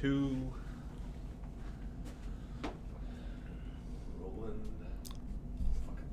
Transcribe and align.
two. 0.00 0.36
Roland. 4.20 4.60
Fucking 5.86 6.10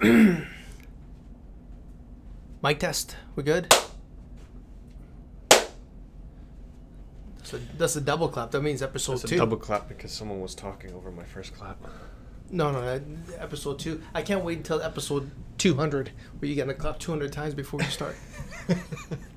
three. 0.00 0.46
Mic 2.62 2.78
test. 2.78 3.16
We 3.34 3.42
good? 3.42 3.72
That's 7.38 7.52
a, 7.52 7.58
that's 7.78 7.96
a 7.96 8.00
double 8.00 8.28
clap. 8.28 8.50
That 8.50 8.62
means 8.62 8.82
episode 8.82 9.12
That's 9.12 9.24
a 9.24 9.28
two. 9.28 9.36
double 9.36 9.56
clap 9.56 9.88
because 9.88 10.10
someone 10.10 10.40
was 10.40 10.54
talking 10.54 10.92
over 10.94 11.10
my 11.12 11.24
first 11.24 11.54
clap. 11.54 11.78
No, 12.50 12.70
no, 12.70 13.00
episode 13.38 13.78
two. 13.78 14.02
I 14.14 14.22
can't 14.22 14.44
wait 14.44 14.58
until 14.58 14.80
episode 14.80 15.30
200 15.58 16.10
where 16.38 16.48
you're 16.48 16.56
going 16.56 16.68
to 16.68 16.80
clap 16.80 16.98
200 16.98 17.32
times 17.32 17.54
before 17.54 17.80
you 17.82 17.88
start. 17.88 18.16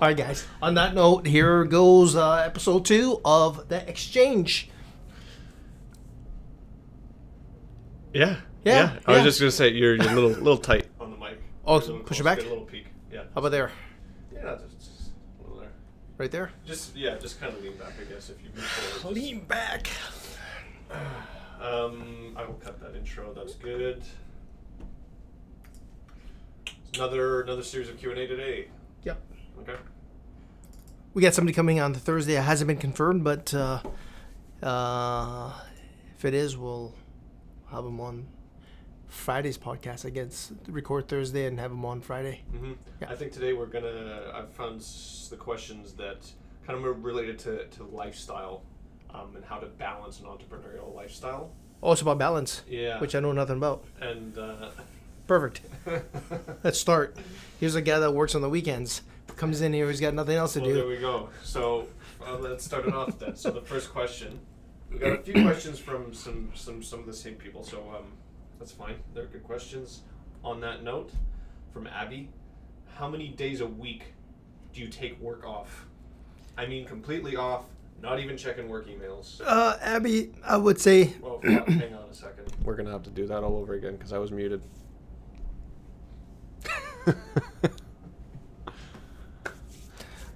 All 0.00 0.08
right, 0.08 0.16
guys. 0.16 0.46
On 0.62 0.74
that 0.74 0.94
note, 0.94 1.26
here 1.26 1.64
goes 1.64 2.16
uh, 2.16 2.36
episode 2.36 2.86
two 2.86 3.20
of 3.22 3.68
The 3.68 3.86
Exchange. 3.86 4.70
Yeah. 8.14 8.36
Yeah, 8.64 8.98
I 9.06 9.12
was 9.12 9.18
yeah. 9.18 9.24
just 9.24 9.40
gonna 9.40 9.50
say 9.50 9.68
you're 9.70 9.94
you're 9.94 10.10
a 10.10 10.14
little 10.14 10.30
little 10.30 10.58
tight 10.58 10.86
on 11.00 11.10
the 11.10 11.16
mic. 11.16 11.38
Oh, 11.66 11.80
You're 11.80 11.96
a 11.96 12.00
push 12.00 12.20
it 12.20 12.24
back? 12.24 12.38
Get 12.38 12.46
a 12.46 12.50
little 12.50 12.66
peek. 12.66 12.86
Yeah. 13.10 13.22
How 13.34 13.38
about 13.38 13.52
there? 13.52 13.70
Yeah, 14.34 14.56
just, 14.56 14.78
just 14.78 15.10
a 15.38 15.42
little 15.44 15.60
there. 15.60 15.70
Right 16.18 16.30
there? 16.30 16.50
Just 16.66 16.94
yeah, 16.94 17.16
just 17.16 17.40
kind 17.40 17.54
of 17.54 17.62
lean 17.62 17.76
back, 17.78 17.94
I 17.98 18.04
guess, 18.12 18.28
if 18.28 18.36
you 18.42 18.50
move 18.54 18.64
forward. 18.64 19.14
just- 19.16 19.24
Lean 19.32 19.40
back. 19.44 19.88
Um, 21.62 22.32
I 22.38 22.46
will 22.46 22.54
cut 22.54 22.80
that 22.80 22.96
intro. 22.96 23.34
That's 23.34 23.54
good. 23.54 24.02
Another 26.94 27.42
another 27.42 27.62
series 27.62 27.90
of 27.90 27.98
Q 27.98 28.12
and 28.12 28.18
A 28.18 28.26
today. 28.26 28.68
Yep. 29.04 29.20
Okay. 29.60 29.74
We 31.12 31.22
got 31.22 31.34
somebody 31.34 31.54
coming 31.54 31.80
on 31.80 31.92
the 31.92 31.98
Thursday. 31.98 32.36
It 32.36 32.42
hasn't 32.42 32.68
been 32.68 32.76
confirmed, 32.76 33.24
but 33.24 33.52
uh, 33.52 33.80
uh, 34.62 35.52
if 36.16 36.24
it 36.24 36.34
is, 36.34 36.56
we'll 36.56 36.94
have 37.70 37.82
them 37.84 38.00
on 38.00 38.28
Friday's 39.08 39.58
podcast. 39.58 40.06
I 40.06 40.10
guess 40.10 40.52
record 40.68 41.08
Thursday 41.08 41.46
and 41.46 41.58
have 41.58 41.70
them 41.72 41.84
on 41.84 42.00
Friday. 42.00 42.42
hmm 42.52 42.72
Yeah. 43.00 43.10
I 43.10 43.16
think 43.16 43.32
today 43.32 43.52
we're 43.54 43.66
gonna. 43.66 44.30
I've 44.34 44.52
found 44.52 44.80
the 45.30 45.36
questions 45.36 45.94
that 45.94 46.30
kind 46.64 46.76
of 46.78 46.84
were 46.84 46.92
related 46.92 47.38
to 47.40 47.66
to 47.66 47.84
lifestyle, 47.84 48.62
um, 49.12 49.34
and 49.34 49.44
how 49.44 49.58
to 49.58 49.66
balance 49.66 50.20
an 50.20 50.26
entrepreneurial 50.26 50.94
lifestyle. 50.94 51.50
Oh, 51.82 51.90
it's 51.92 52.02
about 52.02 52.18
balance, 52.18 52.62
Yeah. 52.68 53.00
which 53.00 53.14
I 53.16 53.20
know 53.20 53.32
nothing 53.32 53.56
about. 53.56 53.84
and. 54.00 54.36
Uh, 54.38 54.70
Perfect. 55.26 55.60
Let's 56.64 56.80
start. 56.80 57.16
Here's 57.60 57.76
a 57.76 57.80
guy 57.82 58.00
that 58.00 58.12
works 58.12 58.34
on 58.34 58.42
the 58.42 58.48
weekends. 58.50 59.02
Comes 59.36 59.62
in 59.62 59.72
here, 59.72 59.88
he's 59.88 60.00
got 60.00 60.14
nothing 60.14 60.36
else 60.36 60.52
to 60.54 60.60
Well, 60.60 60.74
there 60.74 60.86
we 60.86 60.98
go. 60.98 61.30
So 61.42 61.86
uh, 62.26 62.36
let's 62.38 62.64
start 62.64 62.86
it 62.86 62.94
off 62.94 63.18
then. 63.18 63.36
So 63.36 63.50
the 63.50 63.62
first 63.62 63.90
question, 63.90 64.38
we 64.90 64.98
got 64.98 65.12
a 65.12 65.22
few 65.22 65.42
questions 65.42 65.78
from 65.78 66.12
some 66.12 66.50
some 66.54 66.82
some 66.82 67.00
of 67.00 67.06
the 67.06 67.14
same 67.14 67.34
people. 67.34 67.64
So 67.64 67.78
um, 67.96 68.12
that's 68.58 68.72
fine. 68.72 68.96
They're 69.14 69.26
good 69.26 69.44
questions. 69.44 70.02
On 70.44 70.60
that 70.60 70.82
note, 70.82 71.12
from 71.72 71.86
Abby, 71.86 72.28
how 72.94 73.08
many 73.08 73.28
days 73.28 73.60
a 73.60 73.66
week 73.66 74.14
do 74.74 74.80
you 74.80 74.88
take 74.88 75.18
work 75.20 75.46
off? 75.46 75.86
I 76.56 76.66
mean, 76.66 76.84
completely 76.84 77.36
off. 77.36 77.64
Not 78.02 78.18
even 78.20 78.36
checking 78.36 78.68
work 78.68 78.88
emails. 78.88 79.40
Uh, 79.44 79.76
Abby, 79.82 80.32
I 80.44 80.56
would 80.56 80.80
say 80.80 81.14
Well, 81.20 81.40
hang 81.44 81.94
on 81.94 82.08
a 82.10 82.14
second. 82.14 82.52
We're 82.62 82.76
gonna 82.76 82.92
have 82.92 83.02
to 83.04 83.10
do 83.10 83.26
that 83.26 83.42
all 83.42 83.56
over 83.56 83.74
again 83.74 83.96
because 83.96 84.12
I 84.12 84.18
was 84.18 84.30
muted. 84.30 84.62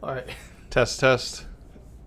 all 0.04 0.14
right. 0.14 0.28
test, 0.70 1.00
test. 1.00 1.46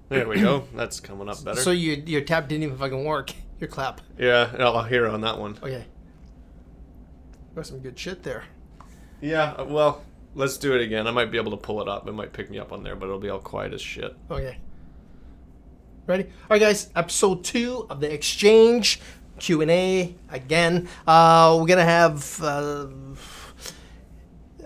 There 0.09 0.27
we 0.27 0.39
go. 0.39 0.67
That's 0.75 0.99
coming 0.99 1.27
up 1.27 1.43
better. 1.43 1.59
So 1.59 1.71
you, 1.71 2.01
your 2.05 2.21
tap 2.21 2.47
didn't 2.47 2.63
even 2.63 2.77
fucking 2.77 3.03
work. 3.03 3.31
Your 3.59 3.67
clap. 3.67 4.01
yeah, 4.19 4.53
I'll 4.59 4.83
hear 4.83 5.07
on 5.07 5.21
that 5.21 5.39
one. 5.39 5.57
Okay. 5.63 5.83
Got 7.55 7.65
some 7.65 7.79
good 7.79 7.97
shit 7.97 8.21
there. 8.21 8.43
Yeah, 9.19 9.53
uh, 9.53 9.65
well, 9.65 10.05
let's 10.35 10.57
do 10.57 10.75
it 10.75 10.81
again. 10.81 11.07
I 11.07 11.11
might 11.11 11.31
be 11.31 11.39
able 11.39 11.49
to 11.49 11.57
pull 11.57 11.81
it 11.81 11.87
up. 11.87 12.07
It 12.07 12.11
might 12.11 12.33
pick 12.33 12.51
me 12.51 12.59
up 12.59 12.71
on 12.71 12.83
there, 12.83 12.95
but 12.95 13.07
it'll 13.07 13.17
be 13.17 13.29
all 13.29 13.39
quiet 13.39 13.73
as 13.73 13.81
shit. 13.81 14.15
Okay. 14.29 14.59
Ready? 16.05 16.25
All 16.25 16.29
right, 16.51 16.61
guys. 16.61 16.91
Episode 16.95 17.43
two 17.43 17.87
of 17.89 17.99
the 17.99 18.13
exchange 18.13 18.99
Q 19.39 19.61
and 19.63 19.71
A 19.71 20.15
again. 20.29 20.87
Uh, 21.07 21.57
we're 21.59 21.65
gonna 21.67 21.83
have. 21.83 22.39
Uh, 22.39 22.87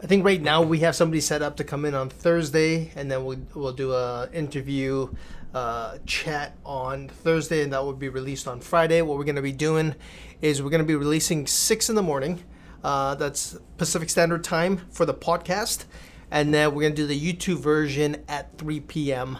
I 0.03 0.07
think 0.07 0.25
right 0.25 0.41
now 0.41 0.63
we 0.63 0.79
have 0.79 0.95
somebody 0.95 1.21
set 1.21 1.43
up 1.43 1.57
to 1.57 1.63
come 1.63 1.85
in 1.85 1.93
on 1.93 2.09
Thursday, 2.09 2.91
and 2.95 3.11
then 3.11 3.23
we'll 3.23 3.37
we'll 3.53 3.71
do 3.71 3.93
a 3.93 4.27
interview 4.33 5.13
uh, 5.53 5.99
chat 6.07 6.55
on 6.65 7.07
Thursday, 7.07 7.61
and 7.61 7.71
that 7.71 7.83
will 7.83 7.93
be 7.93 8.09
released 8.09 8.47
on 8.47 8.61
Friday. 8.61 9.03
What 9.03 9.19
we're 9.19 9.25
gonna 9.25 9.43
be 9.43 9.51
doing 9.51 9.93
is 10.41 10.63
we're 10.63 10.71
gonna 10.71 10.85
be 10.85 10.95
releasing 10.95 11.45
six 11.45 11.87
in 11.87 11.95
the 11.95 12.01
morning. 12.01 12.43
Uh, 12.83 13.13
that's 13.13 13.59
Pacific 13.77 14.09
Standard 14.09 14.43
Time 14.43 14.81
for 14.89 15.05
the 15.05 15.13
podcast, 15.13 15.85
and 16.31 16.51
then 16.51 16.73
we're 16.73 16.81
gonna 16.81 16.95
do 16.95 17.05
the 17.05 17.19
YouTube 17.19 17.59
version 17.59 18.23
at 18.27 18.57
3 18.57 18.79
p.m. 18.79 19.37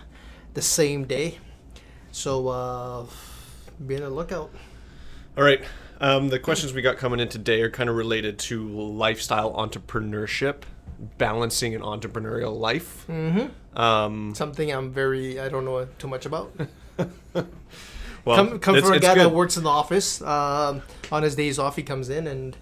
the 0.53 0.61
same 0.61 1.05
day. 1.05 1.39
So 2.11 2.49
uh, 2.49 3.05
be 3.87 3.95
on 3.95 4.01
the 4.01 4.09
lookout. 4.11 4.51
All 5.35 5.43
right. 5.43 5.63
Um, 6.01 6.29
the 6.29 6.39
questions 6.39 6.73
we 6.73 6.81
got 6.81 6.97
coming 6.97 7.19
in 7.19 7.29
today 7.29 7.61
are 7.61 7.69
kind 7.69 7.89
of 7.89 7.95
related 7.95 8.39
to 8.39 8.67
lifestyle 8.67 9.53
entrepreneurship, 9.53 10.63
balancing 11.19 11.75
an 11.75 11.81
entrepreneurial 11.81 12.57
life. 12.59 13.05
Mm-hmm. 13.07 13.79
Um, 13.79 14.33
Something 14.33 14.71
I'm 14.71 14.91
very 14.91 15.39
I 15.39 15.47
don't 15.47 15.63
know 15.63 15.87
too 15.99 16.07
much 16.07 16.25
about. 16.25 16.51
well, 17.35 17.45
come 18.25 18.59
come 18.59 18.75
it's- 18.75 18.83
from 18.89 18.97
a 18.97 18.99
guy 18.99 19.13
that 19.15 19.31
works 19.31 19.57
in 19.57 19.63
the 19.63 19.69
office. 19.69 20.21
Um, 20.23 20.81
on 21.11 21.21
his 21.21 21.35
days 21.35 21.59
off, 21.59 21.75
he 21.75 21.83
comes 21.83 22.09
in 22.09 22.27
and 22.27 22.57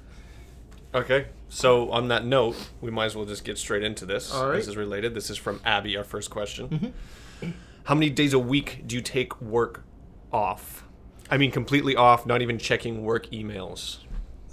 Okay. 0.94 1.28
So 1.50 1.92
on 1.92 2.10
that 2.10 2.26
note, 2.26 2.56
we 2.82 2.92
might 2.92 3.06
as 3.06 3.16
well 3.16 3.26
just 3.26 3.44
get 3.44 3.58
straight 3.58 3.84
into 3.84 4.06
this. 4.06 4.34
All 4.34 4.50
right. 4.50 4.58
This 4.58 4.68
is 4.68 4.76
related. 4.78 5.16
This 5.16 5.30
is 5.30 5.38
from 5.38 5.62
Abby, 5.64 5.96
our 5.98 6.04
first 6.04 6.30
question. 6.30 6.70
Mm-hmm. 6.70 7.52
How 7.86 7.96
many 7.96 8.10
days 8.10 8.34
a 8.34 8.40
week 8.40 8.84
do 8.86 8.96
you 8.96 9.02
take 9.02 9.40
work 9.42 9.84
off? 10.32 10.84
I 11.32 11.38
mean, 11.38 11.52
completely 11.52 11.96
off, 11.96 12.26
not 12.26 12.42
even 12.42 12.58
checking 12.58 13.04
work 13.04 13.28
emails. 13.28 14.00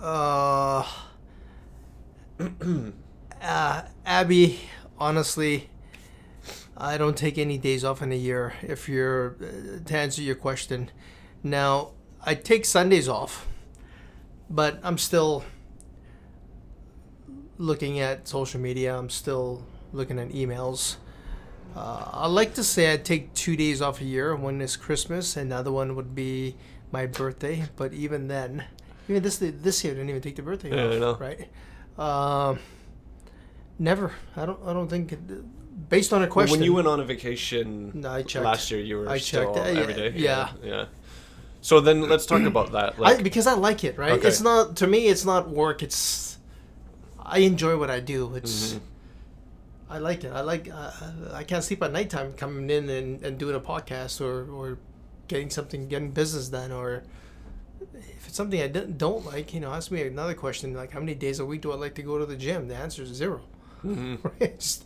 uh, 0.00 0.84
uh, 3.42 3.82
Abby. 4.04 4.60
Honestly, 4.98 5.68
I 6.76 6.96
don't 6.96 7.16
take 7.16 7.38
any 7.38 7.58
days 7.58 7.84
off 7.84 8.02
in 8.02 8.12
a 8.12 8.16
year. 8.16 8.54
If 8.62 8.88
you're 8.88 9.36
uh, 9.40 9.84
to 9.84 9.96
answer 9.96 10.22
your 10.22 10.34
question, 10.34 10.90
now 11.42 11.92
I 12.24 12.34
take 12.34 12.64
Sundays 12.64 13.08
off, 13.08 13.46
but 14.48 14.78
I'm 14.82 14.98
still 14.98 15.44
looking 17.58 18.00
at 18.00 18.28
social 18.28 18.60
media. 18.60 18.96
I'm 18.98 19.10
still 19.10 19.66
looking 19.92 20.18
at 20.18 20.30
emails. 20.30 20.96
Uh, 21.76 22.08
I 22.24 22.26
like 22.26 22.54
to 22.54 22.64
say 22.64 22.90
I 22.92 22.96
take 22.96 23.34
two 23.34 23.54
days 23.54 23.82
off 23.82 24.00
a 24.00 24.04
year. 24.04 24.34
One 24.34 24.62
is 24.62 24.76
Christmas, 24.76 25.36
and 25.36 25.52
the 25.52 25.70
one 25.70 25.94
would 25.94 26.14
be 26.14 26.56
my 26.90 27.04
birthday. 27.06 27.64
But 27.76 27.92
even 27.92 28.28
then, 28.28 28.64
even 29.08 29.22
this 29.22 29.36
this 29.38 29.84
year 29.84 29.92
I 29.92 29.96
didn't 29.96 30.08
even 30.10 30.22
take 30.22 30.36
the 30.36 30.42
birthday 30.42 30.70
Yeah, 30.70 30.84
I 30.84 30.94
off, 30.94 31.20
know. 31.20 31.26
right? 31.28 31.48
Um, 31.98 32.58
never. 33.78 34.12
I 34.36 34.46
don't. 34.46 34.58
I 34.66 34.72
don't 34.72 34.88
think. 34.88 35.12
it- 35.12 35.44
Based 35.90 36.10
on 36.14 36.20
a 36.22 36.24
Well, 36.24 36.32
question, 36.32 36.52
when 36.58 36.64
you 36.64 36.72
went 36.72 36.88
on 36.88 37.00
a 37.00 37.04
vacation 37.04 37.92
No, 37.94 38.08
last 38.40 38.70
year, 38.70 38.80
you 38.80 38.96
were 38.96 39.10
I 39.10 39.18
still 39.18 39.54
checked, 39.54 39.76
every 39.76 39.92
day. 39.92 40.14
yeah. 40.16 40.48
yeah. 40.64 40.86
So 41.60 41.80
then 41.80 42.00
let's 42.08 42.24
talk 42.24 42.42
about 42.44 42.72
that. 42.72 42.94
I, 43.00 43.20
because 43.22 43.46
I 43.46 43.52
like 43.52 43.84
it, 43.84 43.98
right? 43.98 44.12
Okay. 44.12 44.26
It's 44.26 44.40
not 44.40 44.74
to 44.76 44.86
me. 44.86 45.06
It's 45.08 45.26
not 45.26 45.50
work. 45.50 45.82
It's 45.82 46.38
I 47.20 47.40
enjoy 47.40 47.76
what 47.76 47.90
I 47.90 48.00
do. 48.00 48.34
It's 48.36 48.72
Mhm. 48.72 48.80
I 49.88 49.98
like 49.98 50.24
it. 50.24 50.32
I 50.32 50.40
like. 50.40 50.68
Uh, 50.72 50.90
I 51.32 51.44
can't 51.44 51.62
sleep 51.62 51.82
at 51.82 51.92
nighttime 51.92 52.32
coming 52.34 52.68
in 52.70 52.88
and, 52.90 53.22
and 53.24 53.38
doing 53.38 53.54
a 53.54 53.60
podcast 53.60 54.20
or 54.20 54.50
or 54.50 54.78
getting 55.28 55.50
something, 55.50 55.88
getting 55.88 56.10
business 56.10 56.48
done, 56.48 56.72
or 56.72 57.04
if 57.94 58.26
it's 58.26 58.36
something 58.36 58.60
I 58.60 58.68
don't, 58.68 58.98
don't 58.98 59.24
like, 59.26 59.54
you 59.54 59.60
know, 59.60 59.72
ask 59.72 59.90
me 59.90 60.02
another 60.02 60.34
question 60.34 60.74
like 60.74 60.90
how 60.92 61.00
many 61.00 61.14
days 61.14 61.38
a 61.40 61.46
week 61.46 61.62
do 61.62 61.72
I 61.72 61.76
like 61.76 61.94
to 61.96 62.02
go 62.02 62.18
to 62.18 62.26
the 62.26 62.36
gym? 62.36 62.68
The 62.68 62.74
answer 62.76 63.02
is 63.02 63.10
zero. 63.10 63.40
Mhm. 63.84 64.18
Right? 64.40 64.58
Just, 64.58 64.84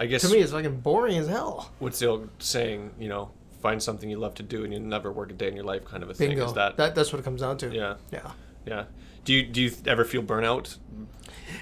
I 0.00 0.06
guess 0.06 0.22
to 0.22 0.28
me, 0.28 0.38
it's 0.38 0.50
fucking 0.52 0.80
boring 0.80 1.16
as 1.18 1.28
hell. 1.28 1.70
what's 1.78 2.00
the 2.00 2.06
old 2.08 2.28
saying? 2.40 2.90
You 2.98 3.08
know, 3.08 3.30
find 3.62 3.80
something 3.80 4.10
you 4.10 4.16
love 4.18 4.34
to 4.34 4.42
do, 4.42 4.64
and 4.64 4.72
you 4.72 4.80
never 4.80 5.12
work 5.12 5.30
a 5.30 5.34
day 5.34 5.46
in 5.48 5.54
your 5.54 5.64
life, 5.64 5.84
kind 5.84 6.02
of 6.02 6.10
a 6.10 6.14
thing. 6.14 6.30
Bingo. 6.30 6.46
Is 6.46 6.52
that? 6.54 6.76
that 6.78 6.94
that's 6.96 7.12
what 7.12 7.20
it 7.20 7.24
comes 7.24 7.40
down 7.40 7.56
to. 7.58 7.72
yeah, 7.72 7.94
Yeah. 8.12 8.30
yeah. 8.66 8.84
Do 9.24 9.32
you 9.32 9.42
do 9.42 9.62
you 9.62 9.72
ever 9.86 10.04
feel 10.04 10.22
burnout? 10.22 10.76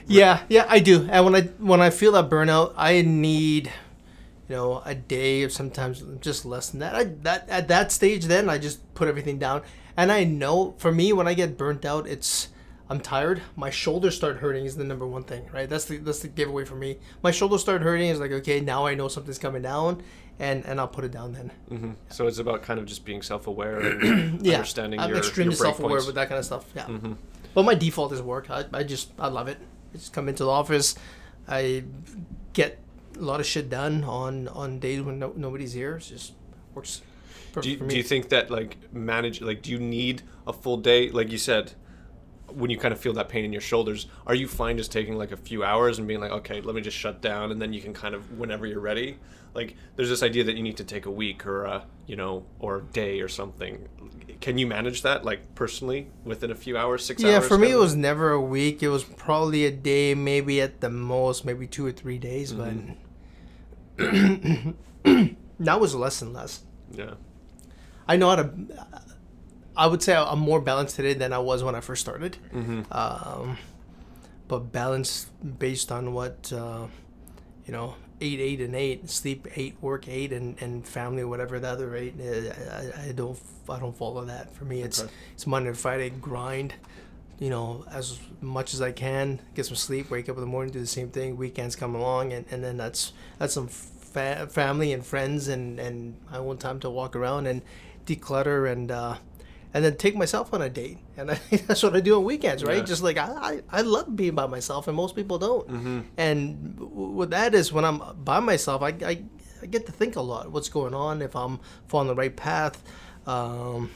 Yeah, 0.07 0.43
yeah, 0.49 0.67
I 0.69 0.81
do. 0.81 1.09
And 1.11 1.25
when 1.25 1.35
I 1.35 1.43
when 1.59 1.81
I 1.81 1.91
feel 1.91 2.13
that 2.13 2.29
burnout, 2.29 2.75
I 2.77 3.03
need, 3.03 3.67
you 4.49 4.57
know, 4.57 4.83
a 4.85 4.95
day 4.95 5.45
or 5.45 5.49
sometimes 5.49 6.03
just 6.21 6.45
less 6.45 6.71
than 6.71 6.81
that. 6.81 6.95
I 6.95 7.05
that 7.23 7.49
at 7.49 7.69
that 7.69 7.93
stage, 7.93 8.25
then 8.27 8.51
I 8.51 8.59
just 8.59 8.95
put 8.95 9.09
everything 9.09 9.39
down, 9.39 9.63
and 9.97 10.11
I 10.11 10.25
know 10.25 10.75
for 10.79 10.91
me 10.93 11.13
when 11.13 11.29
I 11.29 11.35
get 11.35 11.57
burnt 11.57 11.85
out, 11.85 12.07
it's 12.09 12.49
I'm 12.91 13.01
tired. 13.01 13.43
My 13.57 13.71
shoulders 13.71 14.17
start 14.17 14.39
hurting 14.39 14.65
is 14.67 14.77
the 14.77 14.85
number 14.85 15.07
one 15.07 15.23
thing, 15.23 15.47
right? 15.53 15.69
That's 15.69 15.85
the 15.85 15.99
that's 15.99 16.19
the 16.19 16.29
giveaway 16.29 16.65
for 16.65 16.75
me. 16.75 16.99
My 17.23 17.31
shoulders 17.31 17.61
start 17.61 17.83
hurting 17.83 18.09
is 18.09 18.19
like 18.19 18.33
okay, 18.33 18.61
now 18.61 18.87
I 18.87 18.95
know 18.95 19.07
something's 19.09 19.39
coming 19.39 19.63
down, 19.63 20.03
and 20.41 20.67
and 20.67 20.81
I'll 20.81 20.89
put 20.89 21.05
it 21.05 21.13
down 21.13 21.33
then. 21.33 21.53
hmm 21.69 21.91
So 22.09 22.27
it's 22.27 22.39
about 22.39 22.63
kind 22.63 22.81
of 22.81 22.87
just 22.87 23.05
being 23.05 23.23
self-aware 23.23 23.79
and 23.81 24.43
Yeah, 24.45 24.55
understanding 24.57 24.99
I'm 24.99 25.11
your, 25.11 25.19
extremely 25.19 25.55
self-aware 25.55 25.91
points. 25.91 26.07
with 26.07 26.17
that 26.17 26.29
kind 26.29 26.41
of 26.41 26.45
stuff. 26.45 26.65
Yeah. 26.75 26.87
Mhm. 26.87 27.17
But 27.55 27.65
my 27.65 27.75
default 27.75 28.13
is 28.13 28.23
work. 28.23 28.51
I, 28.51 28.65
I 28.73 28.83
just 28.83 29.11
I 29.19 29.29
love 29.29 29.49
it. 29.49 29.59
I 29.93 29.99
just 29.99 30.13
come 30.13 30.29
into 30.29 30.45
the 30.45 30.51
office, 30.51 30.95
I 31.47 31.85
get 32.53 32.79
a 33.17 33.23
lot 33.23 33.41
of 33.41 33.47
shit 33.47 33.69
done 33.69 34.05
on 34.05 34.49
on 34.49 34.79
days 34.79 35.03
when 35.03 35.19
no, 35.19 35.33
nobody's 35.37 35.73
here. 35.73 35.97
It 35.97 36.05
just 36.05 36.33
works. 36.75 37.03
Do 37.61 37.69
you, 37.69 37.77
for 37.77 37.85
me. 37.85 37.91
do 37.91 37.97
you 37.99 38.03
think 38.03 38.31
that 38.31 38.51
like 38.51 38.79
manage 38.95 39.43
like 39.43 39.61
do 39.61 39.71
you 39.71 39.79
need 39.79 40.23
a 40.47 40.55
full 40.55 40.79
day 40.79 41.11
like 41.11 41.31
you 41.31 41.37
said 41.37 41.73
when 42.55 42.71
you 42.71 42.79
kind 42.79 42.93
of 42.93 43.01
feel 43.01 43.13
that 43.13 43.29
pain 43.29 43.45
in 43.45 43.53
your 43.53 43.61
shoulders 43.63 44.07
are 44.27 44.35
you 44.35 44.47
fine 44.47 44.77
just 44.77 44.93
taking 44.93 45.17
like 45.17 45.33
a 45.33 45.37
few 45.37 45.65
hours 45.65 45.99
and 45.99 46.07
being 46.09 46.21
like 46.21 46.31
okay 46.31 46.61
let 46.61 46.75
me 46.75 46.81
just 46.81 46.97
shut 46.97 47.21
down 47.21 47.51
and 47.51 47.61
then 47.61 47.73
you 47.73 47.81
can 47.81 47.93
kind 47.93 48.15
of 48.15 48.39
whenever 48.39 48.67
you're 48.67 48.81
ready 48.81 49.19
like 49.55 49.77
there's 49.97 50.09
this 50.09 50.23
idea 50.23 50.45
that 50.45 50.57
you 50.57 50.63
need 50.63 50.77
to 50.77 50.85
take 50.85 51.07
a 51.07 51.11
week 51.11 51.47
or 51.47 51.65
a 51.65 51.85
you 52.07 52.17
know 52.17 52.45
or 52.59 52.79
a 52.79 52.83
day 52.83 53.21
or 53.21 53.29
something 53.29 53.89
can 54.43 54.59
you 54.59 54.67
manage 54.67 55.03
that 55.03 55.25
like 55.25 55.55
personally 55.55 56.09
within 56.25 56.51
a 56.51 56.55
few 56.55 56.77
hours 56.77 57.05
six 57.05 57.23
yeah, 57.23 57.37
hours 57.37 57.43
Yeah, 57.45 57.49
for 57.49 57.59
me 57.59 57.71
it 57.71 57.77
was 57.77 57.95
never 57.95 58.33
a 58.33 58.41
week. 58.41 58.83
It 58.83 58.89
was 58.89 59.05
probably 59.05 59.65
a 59.65 59.71
day, 59.71 60.15
maybe 60.15 60.61
at 60.61 60.81
the 60.81 60.91
most, 60.91 61.45
maybe 61.45 61.69
two 61.69 61.87
or 61.87 61.93
three 61.93 62.19
days. 62.19 62.53
Mm-hmm. 62.53 62.93
But 65.05 65.37
that 65.61 65.81
was 65.81 65.95
less 65.95 66.21
and 66.21 66.33
less. 66.33 66.63
yeah 66.91 67.15
I 68.09 68.17
know 68.17 68.31
how 68.31 68.37
to. 68.37 68.51
I 69.77 69.87
would 69.87 70.03
say 70.03 70.15
I'm 70.15 70.39
more 70.39 70.61
balanced 70.61 70.97
today 70.97 71.15
than 71.15 71.33
I 71.33 71.39
was 71.39 71.63
when 71.65 71.75
I 71.75 71.81
first 71.81 72.03
started. 72.03 72.37
mm-hmm. 72.53 72.83
Um, 72.93 73.59
but 74.49 74.71
balance 74.73 75.31
based 75.59 75.91
on 75.91 76.13
what 76.13 76.53
uh, 76.53 76.87
you 77.67 77.73
know, 77.73 77.95
eight, 78.21 78.39
eight, 78.41 78.61
and 78.61 78.75
eight. 78.77 79.09
Sleep 79.09 79.49
eight, 79.57 79.77
work 79.81 80.09
eight, 80.09 80.33
and, 80.33 80.61
and 80.61 80.87
family 80.87 81.25
whatever 81.25 81.59
the 81.59 81.69
other 81.69 81.97
eight. 81.97 82.15
uh, 82.21 82.53
I, 83.01 83.09
I 83.09 83.13
don't 83.13 83.39
I 83.69 83.79
don't 83.79 83.97
follow 83.97 84.25
that. 84.27 84.55
For 84.55 84.65
me, 84.65 84.83
it's 84.83 85.01
Okay. 85.03 85.13
it's 85.33 85.47
Monday 85.47 85.71
to 85.71 85.77
Friday 85.77 86.11
grind. 86.11 86.75
You 87.39 87.51
know, 87.51 87.85
as 87.91 88.21
much 88.41 88.73
as 88.75 88.81
I 88.83 88.93
can, 88.93 89.41
get 89.55 89.67
some 89.67 89.75
sleep, 89.75 90.11
wake 90.11 90.29
up 90.29 90.37
in 90.37 90.43
the 90.43 90.47
morning, 90.47 90.73
do 90.73 90.79
the 90.81 90.87
same 90.87 91.09
thing. 91.09 91.37
Weekends 91.37 91.75
come 91.75 91.95
along, 91.95 92.33
and, 92.33 92.45
and 92.53 92.63
then 92.63 92.77
that's 92.77 93.13
that's 93.39 93.55
some 93.55 93.67
fa- 93.69 94.47
family 94.51 94.93
and 94.93 95.05
friends, 95.05 95.49
and 95.49 95.81
and 95.81 96.17
I 96.31 96.39
want 96.41 96.61
time 96.61 96.79
to 96.81 96.91
walk 96.91 97.17
around 97.17 97.47
and 97.47 97.63
declutter 98.07 98.71
and. 98.71 98.91
Uh, 98.91 99.17
and 99.75 99.85
then 99.85 99.97
take 99.97 100.15
myself 100.15 100.53
on 100.53 100.63
a 100.63 100.69
date, 100.69 100.99
and 101.17 101.31
I, 101.31 101.41
that's 101.67 101.83
what 101.83 101.97
I 101.97 102.01
do 102.01 102.17
on 102.17 102.25
weekends, 102.25 102.63
right? 102.63 102.79
Yeah. 102.79 102.83
Just 102.85 103.03
like 103.03 103.17
I, 103.17 103.63
I, 103.71 103.79
I 103.79 103.81
love 103.83 104.15
being 104.15 104.35
by 104.35 104.47
myself, 104.47 104.87
and 104.89 104.97
most 104.97 105.17
people 105.17 105.39
don't. 105.39 105.69
Mm-hmm. 105.69 106.01
And 106.17 106.79
what 106.79 107.31
that 107.31 107.55
is, 107.55 107.73
when 107.73 107.85
I'm 107.85 108.03
by 108.23 108.41
myself, 108.41 108.83
I, 108.83 108.89
I, 108.89 109.23
I 109.63 109.67
get 109.67 109.87
to 109.87 109.93
think 109.93 110.17
a 110.17 110.21
lot. 110.21 110.51
What's 110.51 110.69
going 110.69 110.95
on? 110.95 111.23
If 111.23 111.35
I'm 111.35 111.61
following 111.87 112.09
the 112.09 112.15
right 112.15 112.35
path, 112.35 112.83
um, 113.27 113.91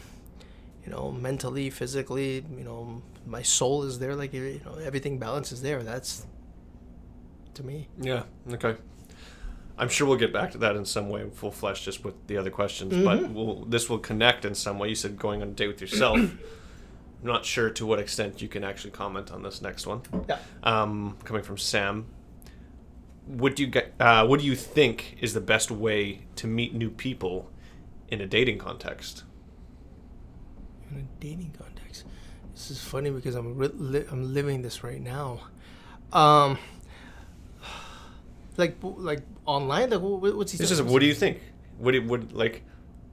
you 0.84 0.90
know, 0.90 1.12
mentally, 1.12 1.69
physically, 1.70 2.44
you 2.56 2.64
know, 2.64 3.02
my 3.26 3.43
soul 3.43 3.82
is 3.82 3.99
there. 3.99 4.14
Like 4.14 4.32
you 4.32 4.61
know, 4.64 4.76
everything 4.76 5.19
balances 5.19 5.61
there. 5.61 5.82
That's 5.82 6.26
to 7.55 7.62
me. 7.62 7.88
Yeah. 8.00 8.22
Okay. 8.50 8.76
I'm 9.78 9.88
sure 9.88 10.06
we'll 10.06 10.17
get 10.17 10.32
back 10.32 10.52
to 10.52 10.58
that 10.58 10.75
in 10.76 10.84
some 10.84 11.08
way, 11.08 11.28
full 11.31 11.50
flesh, 11.50 11.84
just 11.84 12.05
with 12.05 12.26
the 12.28 12.38
other 12.38 12.50
questions. 12.50 12.93
Mm-hmm. 12.94 13.05
But 13.05 13.31
we'll, 13.31 13.64
this 13.67 13.90
will 13.90 13.99
connect 13.99 14.44
in 14.44 14.55
some 14.55 14.78
way. 14.78 14.88
You 14.88 14.94
said 14.94 15.19
going 15.19 15.43
on 15.43 15.49
a 15.49 15.52
date 15.52 15.69
with 15.69 15.81
yourself. 15.81 16.17
I'm 16.19 16.38
not 17.23 17.44
sure 17.44 17.70
to 17.70 17.87
what 17.87 17.99
extent 17.99 18.40
you 18.40 18.49
can 18.49 18.64
actually 18.64 18.93
comment 18.93 19.31
on 19.31 19.43
this 19.43 19.61
next 19.61 19.87
one. 19.87 20.02
Yeah. 20.28 20.38
Um, 20.62 21.17
coming 21.25 21.43
from 21.43 21.58
Sam, 21.58 22.06
what 23.26 23.56
do 23.56 23.64
you 23.64 23.69
get? 23.69 23.93
Uh, 23.99 24.26
what 24.26 24.40
do 24.40 24.46
you 24.46 24.55
think 24.55 25.19
is 25.20 25.34
the 25.34 25.40
best 25.40 25.70
way 25.70 26.26
to 26.37 26.46
meet 26.46 26.75
new 26.75 26.90
people 26.90 27.50
in 28.08 28.20
a 28.20 28.26
dating 28.26 28.58
context? 28.58 29.25
In 30.90 30.99
a 30.99 31.20
dating 31.20 31.55
context, 31.58 32.05
this 32.55 32.70
is 32.70 32.81
funny 32.81 33.11
because 33.11 33.34
I'm 33.34 33.56
re- 33.56 33.70
li- 33.75 34.05
I'm 34.11 34.32
living 34.32 34.62
this 34.62 34.84
right 34.84 35.00
now. 35.00 35.40
Um, 36.12 36.58
like 38.58 38.76
like 38.82 39.20
online, 39.44 39.91
like 39.91 40.00
wh- 40.00 40.20
wh- 40.20 40.37
what's 40.38 40.53
he? 40.53 40.58
It's 40.58 40.69
saying? 40.69 40.79
just 40.79 40.82
what 40.85 41.00
do 41.00 41.06
you 41.06 41.14
think? 41.14 41.41
What 41.79 41.93
do 41.93 41.99
you, 42.00 42.06
what 42.08 42.32
like? 42.32 42.62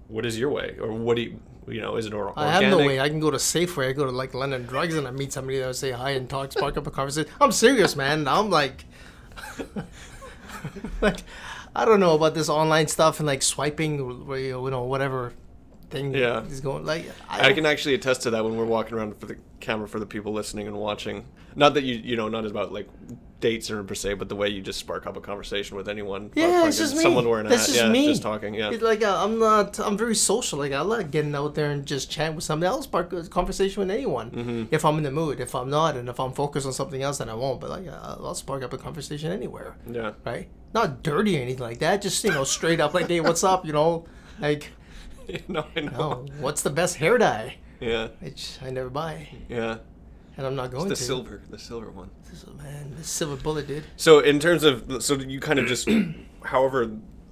What 0.07 0.25
is 0.25 0.37
your 0.37 0.49
way, 0.51 0.75
or 0.81 0.91
what 0.91 1.15
do 1.15 1.21
you 1.23 1.39
you 1.67 1.81
know? 1.81 1.95
Is 1.95 2.05
it 2.05 2.13
or- 2.13 2.37
I 2.37 2.51
have 2.51 2.63
no 2.69 2.77
way. 2.79 2.99
I 2.99 3.07
can 3.09 3.19
go 3.19 3.31
to 3.31 3.37
Safeway. 3.37 3.89
I 3.89 3.93
go 3.93 4.05
to 4.05 4.11
like 4.11 4.33
London 4.33 4.65
Drugs, 4.65 4.95
and 4.95 5.07
I 5.07 5.11
meet 5.11 5.31
somebody 5.33 5.59
that 5.59 5.67
would 5.67 5.75
say 5.75 5.91
hi 5.91 6.11
and 6.11 6.29
talk, 6.29 6.51
spark 6.51 6.77
up 6.77 6.87
a 6.87 6.91
conversation. 6.91 7.29
I'm 7.39 7.51
serious, 7.51 7.95
man. 7.95 8.27
I'm 8.27 8.49
like, 8.49 8.85
like, 11.01 11.17
I 11.75 11.85
don't 11.85 11.99
know 11.99 12.15
about 12.15 12.33
this 12.33 12.49
online 12.49 12.87
stuff 12.87 13.19
and 13.19 13.27
like 13.27 13.41
swiping, 13.41 13.97
you 13.97 14.69
know, 14.71 14.83
whatever 14.83 15.33
thing 15.89 16.13
Yeah. 16.13 16.43
is 16.43 16.61
going. 16.61 16.85
Like, 16.85 17.05
I 17.29 17.53
can 17.53 17.65
actually 17.65 17.95
attest 17.95 18.21
to 18.23 18.31
that 18.31 18.43
when 18.43 18.55
we're 18.55 18.65
walking 18.65 18.95
around 18.97 19.17
for 19.19 19.25
the 19.25 19.37
camera 19.63 19.87
for 19.87 19.99
the 19.99 20.05
people 20.05 20.33
listening 20.33 20.67
and 20.67 20.77
watching. 20.77 21.25
Not 21.55 21.73
that 21.73 21.83
you 21.83 21.95
you 21.95 22.15
know 22.15 22.29
not 22.29 22.45
about 22.45 22.71
like 22.71 22.87
dates 23.39 23.69
or 23.69 23.83
per 23.83 23.93
se, 23.93 24.13
but 24.13 24.29
the 24.29 24.35
way 24.35 24.47
you 24.47 24.61
just 24.61 24.79
spark 24.79 25.05
up 25.05 25.17
a 25.17 25.21
conversation 25.21 25.75
with 25.75 25.89
anyone. 25.89 26.31
Yeah, 26.33 26.67
it's 26.67 26.77
just 26.77 26.95
me. 26.95 27.01
Someone 27.01 27.27
wearing 27.27 27.45
a 27.45 27.49
hat, 27.49 27.57
just 27.57 27.75
yeah, 27.75 27.89
me. 27.89 28.07
just 28.07 28.21
talking, 28.21 28.53
yeah. 28.53 28.71
It's 28.71 28.83
like 28.83 29.03
uh, 29.03 29.23
I'm 29.23 29.39
not. 29.39 29.79
I'm 29.79 29.97
very 29.97 30.15
social. 30.15 30.59
Like 30.59 30.71
I 30.71 30.81
like 30.81 31.11
getting 31.11 31.33
out 31.35 31.55
there 31.55 31.71
and 31.71 31.85
just 31.85 32.11
chat 32.11 32.35
with 32.35 32.43
somebody 32.43 32.67
else, 32.67 32.85
spark 32.85 33.11
a 33.13 33.23
conversation 33.27 33.79
with 33.79 33.91
anyone. 33.91 34.31
Mm-hmm. 34.31 34.63
If 34.71 34.85
I'm 34.85 34.97
in 34.97 35.03
the 35.03 35.11
mood. 35.11 35.39
If 35.39 35.55
I'm 35.55 35.69
not, 35.69 35.97
and 35.97 36.07
if 36.09 36.19
I'm 36.19 36.33
focused 36.33 36.65
on 36.65 36.73
something 36.73 37.01
else, 37.01 37.17
then 37.17 37.29
I 37.29 37.33
won't. 37.33 37.59
But 37.59 37.69
like 37.69 37.87
uh, 37.87 38.17
I'll 38.19 38.35
spark 38.35 38.63
up 38.63 38.73
a 38.73 38.77
conversation 38.77 39.31
anywhere. 39.31 39.75
yeah. 39.89 40.11
right? 40.25 40.47
Not 40.73 41.03
dirty 41.03 41.37
or 41.37 41.41
anything 41.41 41.63
like 41.63 41.79
that. 41.79 42.01
Just 42.01 42.23
you 42.23 42.31
know, 42.31 42.43
straight 42.43 42.79
up 42.79 42.93
like, 42.93 43.07
hey, 43.07 43.19
what's 43.19 43.43
up? 43.43 43.65
You 43.65 43.73
know, 43.73 44.05
like, 44.39 44.71
no, 45.47 45.65
I 45.75 45.81
know. 45.81 45.91
no, 45.91 46.25
what's 46.39 46.61
the 46.61 46.69
best 46.69 46.95
hair 46.97 47.17
dye? 47.17 47.57
Yeah, 47.87 48.07
Which 48.21 48.57
I 48.61 48.69
never 48.69 48.89
buy, 48.89 49.27
yeah. 49.49 49.77
and 50.37 50.45
I'm 50.47 50.55
not 50.55 50.71
going 50.71 50.83
to 50.83 50.89
the 50.89 50.95
to. 50.95 51.03
silver, 51.03 51.41
the 51.49 51.59
silver 51.59 51.89
one. 51.91 52.09
This 52.29 52.43
is- 52.43 52.49
man, 52.57 52.93
this 52.97 53.07
silver 53.09 53.35
bullet, 53.41 53.67
dude. 53.67 53.83
So 53.97 54.19
in 54.19 54.39
terms 54.39 54.63
of, 54.63 55.03
so 55.03 55.15
you 55.15 55.39
kind 55.39 55.59
of 55.59 55.65
just, 55.67 55.89
however 56.43 56.91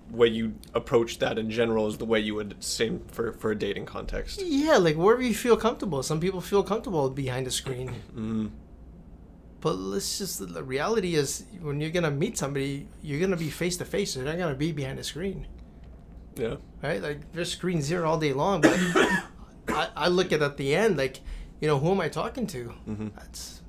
way 0.09 0.27
you 0.27 0.53
approach 0.73 1.19
that 1.19 1.37
in 1.39 1.49
general 1.49 1.87
is 1.87 1.97
the 1.97 2.05
way 2.05 2.19
you 2.19 2.35
would 2.35 2.53
same 2.61 2.99
for 3.07 3.31
for 3.31 3.51
a 3.51 3.55
dating 3.55 3.85
context. 3.85 4.41
Yeah, 4.43 4.75
like 4.77 4.97
wherever 4.97 5.21
you 5.23 5.33
feel 5.33 5.55
comfortable. 5.55 6.03
Some 6.03 6.19
people 6.19 6.41
feel 6.41 6.63
comfortable 6.63 7.09
behind 7.09 7.47
the 7.47 7.51
screen, 7.51 7.93
Mm, 8.15 8.51
but 9.61 9.75
let's 9.77 10.17
just 10.17 10.53
the 10.53 10.63
reality 10.63 11.15
is 11.15 11.45
when 11.61 11.79
you're 11.79 11.91
gonna 11.91 12.11
meet 12.11 12.37
somebody, 12.37 12.87
you're 13.01 13.21
gonna 13.21 13.37
be 13.37 13.49
face 13.49 13.77
to 13.77 13.85
face. 13.85 14.15
You're 14.17 14.25
not 14.25 14.37
gonna 14.37 14.55
be 14.55 14.71
behind 14.73 14.99
a 14.99 15.03
screen, 15.03 15.47
yeah. 16.35 16.55
right? 16.83 17.01
Like 17.01 17.31
there's 17.31 17.51
screens 17.51 17.87
here 17.87 18.05
all 18.05 18.17
day 18.19 18.33
long, 18.33 18.59
but 18.61 18.77
I, 19.67 19.89
I 19.95 20.07
look 20.07 20.31
at 20.31 20.41
at 20.41 20.57
the 20.57 20.75
end 20.75 20.97
like, 20.97 21.19
you 21.59 21.67
know, 21.67 21.79
who 21.79 21.91
am 21.91 22.01
I 22.01 22.09
talking 22.09 22.47
to? 22.47 22.69
hmm 22.85 23.07
that's 23.15 23.61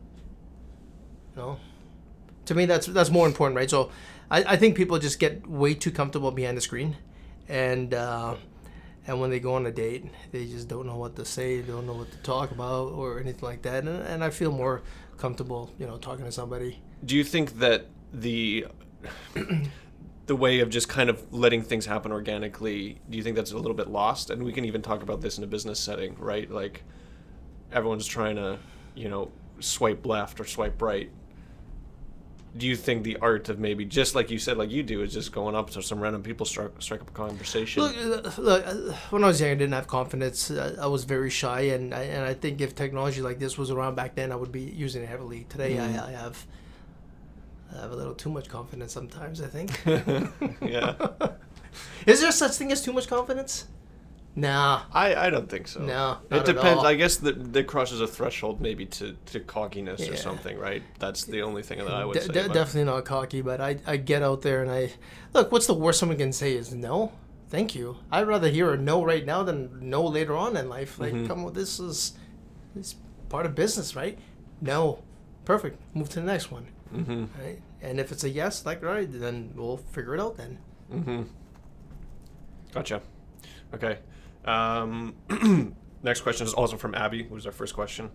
you 1.34 1.42
know 1.42 1.58
to 2.44 2.54
me 2.54 2.66
that's 2.66 2.86
that's 2.86 3.10
more 3.10 3.26
important 3.26 3.56
right? 3.56 3.70
So 3.70 3.90
i, 4.30 4.44
I 4.54 4.56
think 4.56 4.76
people 4.76 4.98
just 4.98 5.18
get 5.18 5.46
way 5.46 5.74
too 5.74 5.90
comfortable 5.90 6.30
behind 6.30 6.56
the 6.56 6.60
screen 6.60 6.96
and 7.48 7.94
uh, 7.94 8.34
and 9.06 9.20
when 9.20 9.30
they 9.30 9.40
go 9.40 9.54
on 9.54 9.64
a 9.66 9.72
date 9.72 10.04
they 10.30 10.44
just 10.46 10.68
don't 10.68 10.86
know 10.86 10.96
what 10.96 11.16
to 11.16 11.24
say 11.24 11.62
don't 11.62 11.86
know 11.86 11.94
what 11.94 12.10
to 12.12 12.18
talk 12.18 12.50
about 12.50 12.92
or 12.92 13.18
anything 13.20 13.42
like 13.48 13.62
that 13.62 13.84
and, 13.84 14.02
and 14.06 14.22
i 14.24 14.30
feel 14.30 14.52
more 14.52 14.82
comfortable 15.18 15.70
you 15.78 15.86
know 15.86 15.98
talking 15.98 16.24
to 16.24 16.32
somebody. 16.32 16.80
Do 17.04 17.16
you 17.16 17.24
think 17.24 17.58
that 17.58 17.86
the 18.12 18.66
the 20.26 20.36
way 20.36 20.60
of 20.60 20.70
just 20.70 20.88
kind 20.88 21.10
of 21.10 21.32
letting 21.32 21.62
things 21.62 21.86
happen 21.86 22.12
organically, 22.12 23.00
do 23.10 23.16
you 23.16 23.24
think 23.24 23.34
that's 23.36 23.52
a 23.52 23.56
little 23.56 23.74
bit 23.74 23.88
lost? 23.88 24.30
And 24.30 24.42
we 24.44 24.52
can 24.52 24.64
even 24.64 24.80
talk 24.82 25.02
about 25.02 25.20
this 25.20 25.36
in 25.38 25.44
a 25.44 25.48
business 25.48 25.80
setting, 25.80 26.14
right? 26.18 26.50
Like 26.50 26.84
everyone's 27.72 28.06
trying 28.06 28.36
to, 28.36 28.58
you 28.94 29.08
know, 29.08 29.32
swipe 29.60 30.06
left 30.06 30.38
or 30.40 30.44
swipe 30.44 30.80
right. 30.80 31.10
Do 32.54 32.66
you 32.66 32.76
think 32.76 33.02
the 33.02 33.16
art 33.16 33.48
of 33.48 33.58
maybe 33.58 33.86
just 33.86 34.14
like 34.14 34.30
you 34.30 34.38
said, 34.38 34.58
like 34.58 34.70
you 34.70 34.82
do, 34.82 35.00
is 35.02 35.14
just 35.14 35.32
going 35.32 35.54
up 35.56 35.70
to 35.70 35.82
some 35.82 36.00
random 36.00 36.22
people, 36.22 36.44
strike, 36.44 36.70
strike 36.80 37.00
up 37.00 37.08
a 37.08 37.12
conversation? 37.12 37.82
Look, 37.82 37.96
uh, 37.96 38.30
look. 38.42 38.66
uh, 38.66 38.74
When 39.08 39.24
I 39.24 39.28
was 39.28 39.40
young, 39.40 39.50
I 39.52 39.54
didn't 39.54 39.72
have 39.72 39.86
confidence. 39.86 40.50
Uh, 40.50 40.76
I 40.78 40.86
was 40.86 41.04
very 41.04 41.30
shy, 41.30 41.60
and 41.62 41.94
I, 41.94 42.02
and 42.02 42.26
I 42.26 42.34
think 42.34 42.60
if 42.60 42.74
technology 42.74 43.22
like 43.22 43.38
this 43.38 43.56
was 43.56 43.70
around 43.70 43.94
back 43.94 44.14
then, 44.16 44.30
I 44.30 44.36
would 44.36 44.52
be 44.52 44.60
using 44.60 45.02
it 45.02 45.08
heavily. 45.08 45.46
Today, 45.48 45.76
Mhm. 45.76 45.98
I, 45.98 46.08
I 46.08 46.10
have 46.10 46.46
I 47.76 47.80
have 47.82 47.92
a 47.92 47.96
little 47.96 48.14
too 48.14 48.30
much 48.30 48.48
confidence 48.48 48.92
sometimes. 48.92 49.40
I 49.40 49.46
think. 49.46 49.70
yeah, 50.62 50.94
Is 52.06 52.20
there 52.20 52.32
such 52.32 52.52
thing 52.52 52.72
as 52.72 52.82
too 52.82 52.92
much 52.92 53.08
confidence? 53.08 53.66
Nah. 54.34 54.84
I, 54.92 55.14
I 55.14 55.30
don't 55.30 55.48
think 55.48 55.68
so. 55.68 55.80
No, 55.80 56.18
it 56.30 56.46
depends. 56.46 56.82
I 56.84 56.94
guess 56.94 57.16
that 57.16 57.52
that 57.52 57.66
crosses 57.66 58.00
a 58.00 58.06
threshold 58.06 58.62
maybe 58.62 58.86
to, 58.86 59.14
to 59.26 59.40
cockiness 59.40 60.08
or 60.08 60.16
something, 60.16 60.58
right? 60.58 60.82
That's 60.98 61.24
the 61.24 61.42
only 61.42 61.62
thing 61.62 61.78
that 61.80 61.88
I 61.92 62.04
would 62.04 62.14
De- 62.14 62.22
say. 62.22 62.32
de- 62.32 62.48
definitely 62.48 62.84
not 62.84 63.04
cocky, 63.04 63.42
but 63.42 63.60
I, 63.60 63.76
I 63.86 63.98
get 63.98 64.22
out 64.22 64.40
there 64.42 64.62
and 64.62 64.70
I 64.70 64.90
look. 65.34 65.52
What's 65.52 65.66
the 65.66 65.74
worst 65.74 65.98
someone 66.00 66.16
can 66.16 66.32
say 66.32 66.54
is 66.54 66.72
no, 66.74 67.12
thank 67.50 67.74
you. 67.74 67.98
I'd 68.10 68.26
rather 68.26 68.48
hear 68.48 68.72
a 68.72 68.78
no 68.78 69.04
right 69.04 69.24
now 69.26 69.42
than 69.42 69.90
no 69.90 70.02
later 70.02 70.34
on 70.34 70.56
in 70.56 70.68
life. 70.70 70.98
Like, 70.98 71.12
Mhm. 71.12 71.26
come 71.28 71.44
on, 71.44 71.52
this 71.52 71.78
is 71.78 72.14
this 72.74 72.86
is 72.88 72.94
part 73.28 73.44
of 73.44 73.54
business, 73.54 73.94
right? 73.94 74.18
No. 74.62 75.02
Perfect. 75.44 75.78
Move 75.94 76.08
to 76.10 76.20
the 76.20 76.26
next 76.26 76.50
one. 76.50 76.68
Mm-hmm. 76.92 77.24
Right? 77.42 77.60
And 77.80 77.98
if 77.98 78.12
it's 78.12 78.24
a 78.24 78.28
yes, 78.30 78.64
like, 78.66 78.82
right, 78.82 79.08
then 79.10 79.52
we'll 79.54 79.78
figure 79.78 80.14
it 80.14 80.20
out 80.20 80.36
then. 80.36 80.58
Mm-hmm. 80.92 81.22
Gotcha. 82.72 83.02
Okay. 83.74 83.98
Um, 84.44 85.14
next 86.02 86.22
question 86.22 86.46
is 86.46 86.54
also 86.54 86.76
from 86.76 86.94
Abby, 86.94 87.26
was 87.28 87.46
our 87.46 87.52
first 87.52 87.74
question. 87.74 88.10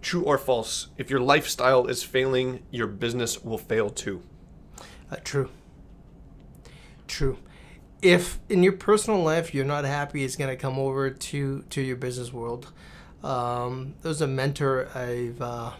True 0.00 0.22
or 0.22 0.38
false? 0.38 0.88
If 0.96 1.10
your 1.10 1.20
lifestyle 1.20 1.86
is 1.86 2.02
failing, 2.02 2.62
your 2.70 2.86
business 2.86 3.42
will 3.42 3.58
fail 3.58 3.90
too. 3.90 4.22
Uh, 5.10 5.16
true. 5.24 5.50
True. 7.08 7.38
If 8.00 8.38
in 8.48 8.62
your 8.62 8.74
personal 8.74 9.22
life 9.22 9.54
you're 9.54 9.64
not 9.64 9.84
happy, 9.84 10.24
it's 10.24 10.36
gonna 10.36 10.56
come 10.56 10.78
over 10.78 11.10
to 11.10 11.62
to 11.62 11.80
your 11.80 11.96
business 11.96 12.32
world. 12.32 12.72
Um, 13.24 13.94
there's 14.02 14.20
a 14.20 14.28
mentor 14.28 14.88
I've 14.94 15.42
uh, 15.42 15.72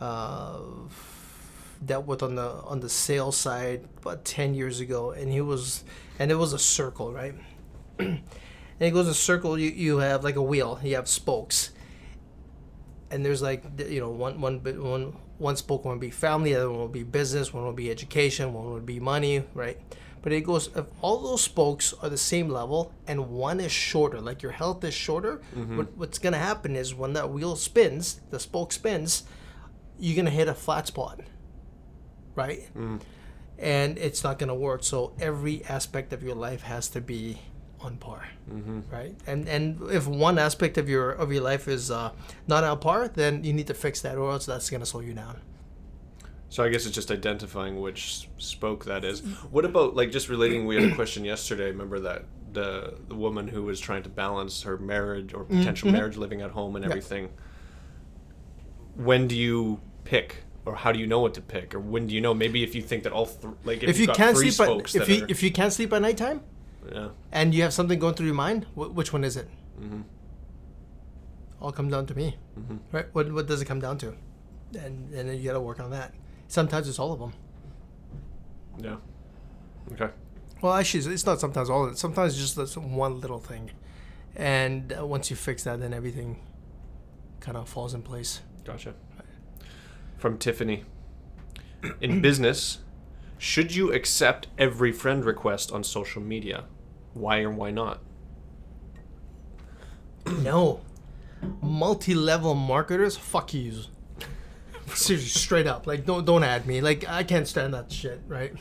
uh, 0.00 0.58
dealt 1.84 2.06
with 2.06 2.22
on 2.22 2.34
the 2.34 2.48
on 2.64 2.80
the 2.80 2.88
sales 2.88 3.36
side 3.36 3.86
about 4.00 4.24
ten 4.24 4.54
years 4.54 4.80
ago, 4.80 5.10
and 5.12 5.30
he 5.30 5.40
was, 5.40 5.84
and 6.18 6.30
it 6.30 6.36
was 6.36 6.52
a 6.52 6.58
circle, 6.58 7.12
right? 7.12 7.34
and 7.98 8.20
it 8.80 8.90
goes 8.92 9.08
a 9.08 9.14
circle. 9.14 9.58
You 9.58 9.70
you 9.70 9.98
have 9.98 10.24
like 10.24 10.36
a 10.36 10.42
wheel. 10.42 10.78
You 10.82 10.96
have 10.96 11.08
spokes, 11.08 11.70
and 13.10 13.24
there's 13.24 13.42
like 13.42 13.62
you 13.88 14.00
know 14.00 14.10
one 14.10 14.40
one 14.40 14.58
bit- 14.58 14.82
one 14.82 15.16
one 15.38 15.56
spoke 15.56 15.84
one 15.84 15.94
will 15.96 16.00
be 16.00 16.10
family, 16.10 16.52
the 16.54 16.60
other 16.60 16.70
one 16.70 16.80
will 16.80 16.88
be 16.88 17.02
business, 17.02 17.52
one 17.52 17.64
will 17.64 17.72
be 17.74 17.90
education, 17.90 18.54
one 18.54 18.72
will 18.72 18.80
be 18.80 18.98
money, 18.98 19.44
right? 19.54 19.78
But 20.22 20.32
it 20.32 20.40
goes 20.40 20.70
if 20.74 20.86
all 21.02 21.18
those 21.18 21.42
spokes 21.42 21.92
are 22.02 22.08
the 22.08 22.16
same 22.16 22.48
level 22.48 22.90
and 23.06 23.28
one 23.28 23.60
is 23.60 23.70
shorter, 23.70 24.18
like 24.20 24.42
your 24.42 24.52
health 24.52 24.82
is 24.82 24.94
shorter, 24.94 25.40
what, 25.76 25.92
what's 25.96 26.18
gonna 26.18 26.38
happen 26.38 26.74
is 26.74 26.94
when 26.94 27.12
that 27.12 27.30
wheel 27.30 27.54
spins, 27.54 28.20
the 28.30 28.40
spoke 28.40 28.72
spins, 28.72 29.24
you're 29.98 30.16
gonna 30.16 30.30
hit 30.30 30.48
a 30.48 30.54
flat 30.54 30.86
spot, 30.86 31.20
right? 32.34 32.68
Mm. 32.76 33.00
And 33.58 33.98
it's 33.98 34.22
not 34.22 34.38
gonna 34.38 34.54
work. 34.54 34.84
So 34.84 35.12
every 35.18 35.64
aspect 35.64 36.12
of 36.12 36.22
your 36.22 36.34
life 36.34 36.62
has 36.62 36.88
to 36.88 37.00
be 37.00 37.38
on 37.80 37.96
par, 37.96 38.28
mm-hmm. 38.50 38.80
right? 38.90 39.14
And 39.26 39.48
and 39.48 39.80
if 39.90 40.06
one 40.06 40.38
aspect 40.38 40.78
of 40.78 40.88
your 40.88 41.10
of 41.10 41.32
your 41.32 41.42
life 41.42 41.68
is 41.68 41.90
uh, 41.90 42.12
not 42.46 42.64
on 42.64 42.78
par, 42.78 43.08
then 43.08 43.44
you 43.44 43.52
need 43.52 43.66
to 43.68 43.74
fix 43.74 44.00
that, 44.02 44.16
or 44.16 44.30
else 44.30 44.46
that's 44.46 44.68
gonna 44.70 44.86
slow 44.86 45.00
you 45.00 45.14
down. 45.14 45.40
So 46.48 46.62
I 46.62 46.68
guess 46.68 46.86
it's 46.86 46.94
just 46.94 47.10
identifying 47.10 47.80
which 47.80 48.28
spoke 48.38 48.84
that 48.84 49.04
is. 49.04 49.20
What 49.50 49.64
about 49.64 49.96
like 49.96 50.10
just 50.10 50.28
relating? 50.28 50.66
We 50.66 50.76
had 50.76 50.92
a 50.92 50.94
question 50.94 51.24
yesterday. 51.34 51.66
Remember 51.66 51.98
that 52.00 52.24
the 52.52 52.98
the 53.08 53.14
woman 53.14 53.48
who 53.48 53.64
was 53.64 53.80
trying 53.80 54.02
to 54.04 54.08
balance 54.08 54.62
her 54.62 54.78
marriage 54.78 55.34
or 55.34 55.44
mm, 55.44 55.58
potential 55.58 55.88
mm-hmm. 55.88 55.98
marriage, 55.98 56.16
living 56.16 56.42
at 56.42 56.50
home 56.50 56.76
and 56.76 56.84
everything. 56.84 57.30
When 58.96 59.28
do 59.28 59.36
you 59.36 59.80
pick, 60.04 60.44
or 60.64 60.74
how 60.74 60.90
do 60.92 60.98
you 60.98 61.06
know 61.06 61.20
what 61.20 61.34
to 61.34 61.40
pick, 61.40 61.74
or 61.74 61.80
when 61.80 62.06
do 62.06 62.14
you 62.14 62.20
know? 62.20 62.34
Maybe 62.34 62.62
if 62.62 62.74
you 62.74 62.82
think 62.82 63.02
that 63.04 63.12
all 63.12 63.26
th- 63.26 63.54
like 63.64 63.82
if, 63.82 63.90
If 63.90 63.98
you 63.98 64.08
can't 64.08 64.36
sleep, 64.36 64.58
at, 64.60 64.94
if 64.94 65.08
you 65.08 65.22
are- 65.24 65.26
if 65.28 65.42
you 65.42 65.50
can't 65.52 65.72
sleep 65.72 65.92
at 65.92 66.02
nighttime, 66.02 66.40
yeah. 66.92 67.08
and 67.32 67.54
you 67.54 67.62
have 67.62 67.72
something 67.72 67.98
going 67.98 68.14
through 68.14 68.26
your 68.26 68.34
mind, 68.34 68.64
wh- 68.74 68.94
which 68.94 69.12
one 69.12 69.22
is 69.24 69.36
it? 69.36 69.48
Mm-hmm. 69.80 70.00
All 71.60 71.72
comes 71.72 71.90
down 71.92 72.06
to 72.06 72.14
me, 72.14 72.36
Mhm. 72.58 72.78
right? 72.92 73.06
What 73.12 73.32
what 73.32 73.46
does 73.46 73.60
it 73.62 73.66
come 73.66 73.80
down 73.80 73.98
to? 73.98 74.08
And 74.78 75.12
and 75.14 75.28
then 75.28 75.36
you 75.38 75.44
got 75.44 75.54
to 75.54 75.60
work 75.60 75.80
on 75.80 75.90
that. 75.90 76.14
Sometimes 76.48 76.88
it's 76.88 76.98
all 76.98 77.12
of 77.12 77.18
them. 77.20 77.32
Yeah. 78.78 78.96
Okay. 79.92 80.12
Well, 80.62 80.74
actually, 80.74 81.12
it's 81.14 81.26
not 81.26 81.40
sometimes 81.40 81.68
all 81.70 81.84
of 81.84 81.92
it. 81.92 81.98
Sometimes 81.98 82.32
it's 82.32 82.40
just 82.42 82.56
this 82.56 82.76
one 82.76 83.20
little 83.20 83.38
thing, 83.38 83.70
and 84.34 84.92
uh, 84.98 85.06
once 85.06 85.30
you 85.30 85.36
fix 85.36 85.64
that, 85.64 85.80
then 85.80 85.92
everything 85.94 86.40
kind 87.40 87.56
of 87.56 87.68
falls 87.68 87.94
in 87.94 88.02
place. 88.02 88.40
Gotcha. 88.66 88.94
From 90.18 90.38
Tiffany. 90.38 90.84
In 92.00 92.20
business, 92.22 92.78
should 93.38 93.74
you 93.74 93.92
accept 93.92 94.48
every 94.58 94.92
friend 94.92 95.24
request 95.24 95.70
on 95.70 95.84
social 95.84 96.20
media? 96.20 96.64
Why 97.14 97.42
or 97.42 97.50
why 97.50 97.70
not? 97.70 98.00
No, 100.26 100.80
multi-level 101.62 102.54
marketers, 102.54 103.16
fuck 103.16 103.54
yous. 103.54 103.88
Seriously, 104.94 105.28
straight 105.28 105.66
up. 105.66 105.86
Like, 105.86 106.04
don't 106.04 106.24
don't 106.24 106.42
add 106.42 106.66
me. 106.66 106.80
Like, 106.80 107.08
I 107.08 107.22
can't 107.22 107.46
stand 107.46 107.74
that 107.74 107.92
shit, 107.92 108.20
right? 108.26 108.52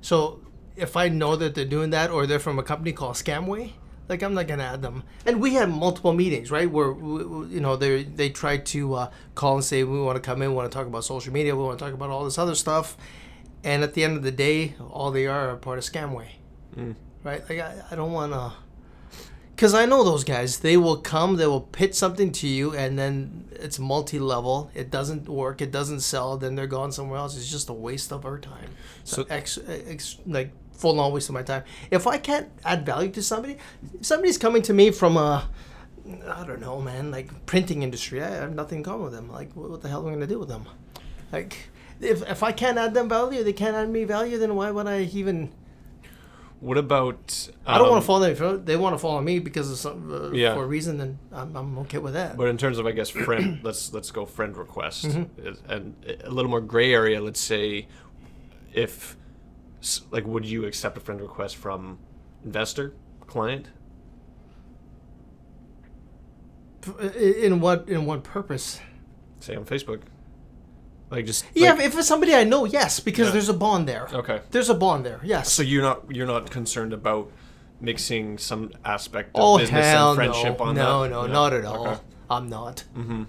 So, 0.00 0.40
if 0.76 0.96
I 0.96 1.08
know 1.08 1.36
that 1.36 1.54
they're 1.54 1.64
doing 1.64 1.90
that, 1.90 2.10
or 2.10 2.26
they're 2.26 2.40
from 2.40 2.58
a 2.58 2.62
company 2.62 2.92
called 2.92 3.14
Scamway, 3.14 3.72
like, 4.08 4.22
I'm 4.22 4.34
not 4.34 4.46
gonna 4.46 4.64
add 4.64 4.82
them. 4.82 5.02
And 5.26 5.40
we 5.40 5.54
had 5.54 5.70
multiple 5.70 6.12
meetings, 6.12 6.50
right? 6.50 6.70
Where 6.70 6.88
you 6.92 7.60
know 7.60 7.76
they 7.76 8.04
they 8.04 8.28
tried 8.30 8.66
to 8.66 8.94
uh, 8.94 9.10
call 9.34 9.54
and 9.56 9.64
say 9.64 9.82
we 9.84 10.00
want 10.00 10.16
to 10.16 10.20
come 10.22 10.42
in, 10.42 10.50
we 10.50 10.54
want 10.56 10.70
to 10.70 10.76
talk 10.76 10.86
about 10.86 11.04
social 11.04 11.32
media, 11.32 11.54
we 11.56 11.62
want 11.62 11.78
to 11.78 11.84
talk 11.84 11.94
about 11.94 12.10
all 12.10 12.24
this 12.24 12.38
other 12.38 12.54
stuff, 12.54 12.96
and 13.62 13.82
at 13.82 13.94
the 13.94 14.04
end 14.04 14.16
of 14.16 14.22
the 14.22 14.32
day, 14.32 14.74
all 14.90 15.10
they 15.10 15.26
are 15.26 15.50
are 15.50 15.56
part 15.56 15.78
of 15.78 15.84
Scamway, 15.84 16.26
Mm. 16.76 16.94
right? 17.22 17.42
Like, 17.48 17.60
I, 17.60 17.74
I 17.90 17.94
don't 17.94 18.12
want 18.12 18.32
to. 18.32 18.52
Because 19.54 19.72
I 19.72 19.86
know 19.86 20.02
those 20.02 20.24
guys. 20.24 20.58
They 20.58 20.76
will 20.76 20.96
come, 20.96 21.36
they 21.36 21.46
will 21.46 21.60
pitch 21.60 21.94
something 21.94 22.32
to 22.32 22.48
you, 22.48 22.74
and 22.74 22.98
then 22.98 23.48
it's 23.52 23.78
multi 23.78 24.18
level. 24.18 24.68
It 24.74 24.90
doesn't 24.90 25.28
work, 25.28 25.62
it 25.62 25.70
doesn't 25.70 26.00
sell, 26.00 26.36
then 26.36 26.56
they're 26.56 26.66
gone 26.66 26.90
somewhere 26.90 27.18
else. 27.20 27.36
It's 27.36 27.48
just 27.48 27.68
a 27.68 27.72
waste 27.72 28.12
of 28.12 28.24
our 28.24 28.38
time. 28.40 28.70
So, 29.04 29.22
So- 29.22 29.26
ex, 29.30 29.58
ex, 29.68 30.18
like, 30.26 30.50
full 30.74 31.00
on 31.00 31.12
waste 31.12 31.28
of 31.28 31.34
my 31.34 31.42
time. 31.42 31.64
If 31.90 32.06
I 32.06 32.18
can't 32.18 32.48
add 32.64 32.84
value 32.84 33.10
to 33.12 33.22
somebody, 33.22 33.56
if 33.98 34.04
somebody's 34.06 34.38
coming 34.38 34.62
to 34.62 34.72
me 34.74 34.90
from 34.90 35.16
a, 35.16 35.48
I 36.28 36.44
don't 36.44 36.60
know, 36.60 36.80
man, 36.80 37.10
like 37.10 37.46
printing 37.46 37.82
industry, 37.82 38.22
I 38.22 38.28
have 38.30 38.54
nothing 38.54 38.78
in 38.78 38.84
common 38.84 39.04
with 39.04 39.12
them. 39.12 39.30
Like, 39.30 39.54
what, 39.54 39.70
what 39.70 39.82
the 39.82 39.88
hell 39.88 40.00
am 40.00 40.06
I 40.06 40.10
going 40.10 40.20
to 40.20 40.26
do 40.26 40.38
with 40.38 40.48
them? 40.48 40.66
Like, 41.32 41.70
if, 42.00 42.28
if 42.28 42.42
I 42.42 42.52
can't 42.52 42.76
add 42.78 42.94
them 42.94 43.08
value, 43.08 43.42
they 43.42 43.52
can't 43.52 43.74
add 43.76 43.88
me 43.88 44.04
value, 44.04 44.38
then 44.38 44.54
why 44.56 44.70
would 44.70 44.86
I 44.86 45.02
even. 45.02 45.52
What 46.60 46.78
about? 46.78 47.50
I 47.66 47.76
don't 47.76 47.88
want 47.90 47.96
um, 47.98 48.02
to 48.02 48.06
follow 48.06 48.34
them. 48.34 48.64
They 48.64 48.76
want 48.76 48.94
to 48.94 48.98
follow 48.98 49.20
me 49.20 49.38
because 49.38 49.70
of 49.70 49.76
some 49.76 50.10
uh, 50.12 50.30
Yeah. 50.30 50.54
for 50.54 50.64
a 50.64 50.66
reason, 50.66 50.96
then 50.96 51.18
I'm, 51.30 51.54
I'm 51.56 51.78
okay 51.80 51.98
with 51.98 52.14
that. 52.14 52.36
But 52.38 52.48
in 52.48 52.56
terms 52.56 52.78
of, 52.78 52.86
I 52.86 52.92
guess, 52.92 53.10
friend, 53.10 53.60
let's 53.64 53.92
let's 53.92 54.10
go 54.10 54.24
friend 54.24 54.56
request, 54.56 55.04
Mm-hmm. 55.06 55.70
And 55.70 55.94
a 56.24 56.30
little 56.30 56.50
more 56.50 56.62
gray 56.62 56.94
area. 56.94 57.20
Let's 57.20 57.40
say, 57.40 57.86
if, 58.72 59.16
like, 60.10 60.26
would 60.26 60.44
you 60.46 60.64
accept 60.66 60.96
a 60.96 61.00
friend 61.00 61.20
request 61.20 61.56
from 61.56 61.98
investor, 62.44 62.94
client? 63.26 63.68
In 67.16 67.60
what 67.60 67.88
in 67.88 68.04
what 68.04 68.22
purpose? 68.24 68.78
Say 69.40 69.56
on 69.56 69.64
Facebook, 69.64 70.00
like 71.10 71.24
just 71.24 71.44
Yeah, 71.54 71.72
like- 71.72 71.84
if, 71.86 71.98
it's 71.98 72.06
somebody 72.08 72.34
I 72.34 72.44
know, 72.44 72.64
yes, 72.66 73.00
because 73.00 73.26
Yeah. 73.28 73.32
there's 73.32 73.48
a 73.48 73.54
bond 73.54 73.88
there. 73.88 74.06
okay. 74.12 74.40
There's 74.50 74.68
a 74.68 74.74
bond 74.74 75.04
there. 75.06 75.20
Yes. 75.24 75.50
So 75.52 75.62
you're 75.62 75.82
not 75.82 76.14
you're 76.14 76.26
not 76.26 76.50
concerned 76.50 76.92
about 76.92 77.30
mixing 77.80 78.36
some 78.38 78.70
aspect 78.84 79.30
of 79.34 79.42
oh 79.42 79.58
business 79.58 79.84
and 79.86 80.14
friendship 80.16 80.58
no, 80.58 80.64
on 80.66 80.74
no, 80.74 81.02
that? 81.02 81.10
no, 81.10 81.26
Yeah. 81.26 81.32
not 81.32 81.52
at 81.54 81.64
all. 81.64 81.86
Okay. 81.88 82.00
I'm 82.30 82.48
not. 82.48 82.84
Mhm. 82.96 83.26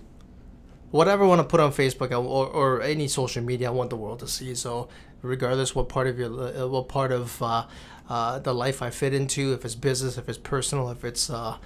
Whatever 0.95 1.25
I 1.25 1.27
want 1.27 1.39
to 1.39 1.43
put 1.47 1.59
on 1.59 1.73
Facebook 1.73 2.11
or, 2.11 2.47
or 2.47 2.81
any 2.81 3.09
social 3.09 3.43
media, 3.43 3.67
I 3.67 3.71
want 3.71 3.89
the 3.89 3.97
world 3.97 4.19
to 4.19 4.29
see. 4.29 4.55
So, 4.55 4.87
regardless 5.21 5.75
what 5.75 5.89
part 5.89 6.07
of 6.07 6.17
your 6.17 6.31
uh, 6.31 6.67
what 6.67 6.87
part 6.87 7.11
of 7.11 7.41
uh, 7.41 7.65
uh, 8.07 8.39
the 8.39 8.53
life 8.53 8.81
I 8.81 8.91
fit 8.91 9.13
into, 9.13 9.51
if 9.51 9.65
it's 9.65 9.75
business, 9.75 10.17
if 10.17 10.29
it's 10.29 10.37
personal, 10.37 10.89
if 10.91 11.03
it's 11.03 11.29
uh, 11.29 11.57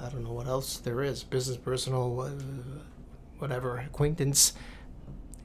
I 0.00 0.08
don't 0.08 0.24
know 0.24 0.32
what 0.32 0.48
else 0.48 0.78
there 0.78 1.02
is, 1.02 1.22
business, 1.22 1.56
personal, 1.56 2.28
whatever, 3.38 3.78
acquaintance, 3.78 4.54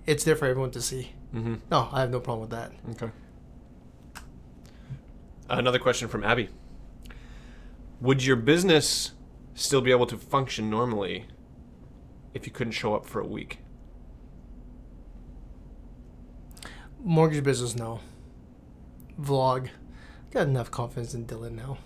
it's 0.08 0.24
there 0.24 0.36
for 0.36 0.48
everyone 0.48 0.72
to 0.72 0.82
see. 0.82 1.12
Mhm. 1.36 1.60
No, 1.70 1.90
I 1.92 2.02
have 2.02 2.10
no 2.10 2.20
problem 2.20 2.50
with 2.50 2.58
that. 2.58 2.72
Okay. 2.94 3.12
Another 5.50 5.78
question 5.78 6.08
from 6.08 6.24
Abby. 6.24 6.50
Would 8.02 8.26
your 8.26 8.38
business 8.38 9.12
still 9.54 9.82
be 9.82 9.92
able 9.92 10.08
to 10.08 10.18
function 10.18 10.72
normally 10.72 11.28
if 12.34 12.46
you 12.46 12.52
couldn't 12.52 12.74
show 12.74 12.96
up 12.96 13.06
for 13.06 13.20
a 13.20 13.28
week? 13.28 13.60
Mortgage 17.04 17.44
business, 17.44 17.76
no. 17.76 18.00
Vlog, 19.22 19.70
got 20.32 20.48
enough 20.48 20.72
confidence 20.72 21.14
in 21.14 21.26
Dylan 21.26 21.52
now. 21.54 21.78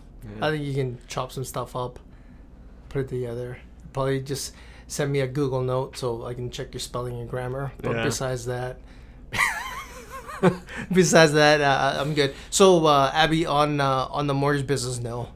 I 0.42 0.52
think 0.52 0.64
you 0.66 0.74
can 0.74 0.98
chop 1.08 1.32
some 1.32 1.44
stuff 1.46 1.76
up, 1.76 2.00
put 2.90 3.02
it 3.02 3.08
together. 3.10 3.58
Probably 3.94 4.22
just 4.22 4.54
send 4.88 5.12
me 5.12 5.22
a 5.22 5.28
Google 5.28 5.62
note 5.62 5.98
so 5.98 6.26
I 6.26 6.34
can 6.34 6.50
check 6.52 6.74
your 6.74 6.80
spelling 6.82 7.20
and 7.20 7.30
grammar. 7.30 7.72
But 7.82 7.96
Yeah. 7.98 8.04
besides 8.04 8.46
that, 8.46 8.80
besides 10.92 11.34
that, 11.34 11.62
uh, 11.62 11.98
I'm 12.02 12.14
good. 12.14 12.34
So 12.50 12.86
uh, 12.86 13.12
Abby, 13.14 13.46
on 13.46 13.80
uh, 13.82 14.08
on 14.10 14.28
the 14.28 14.34
mortgage 14.34 14.68
business, 14.68 15.00
no. 15.00 15.30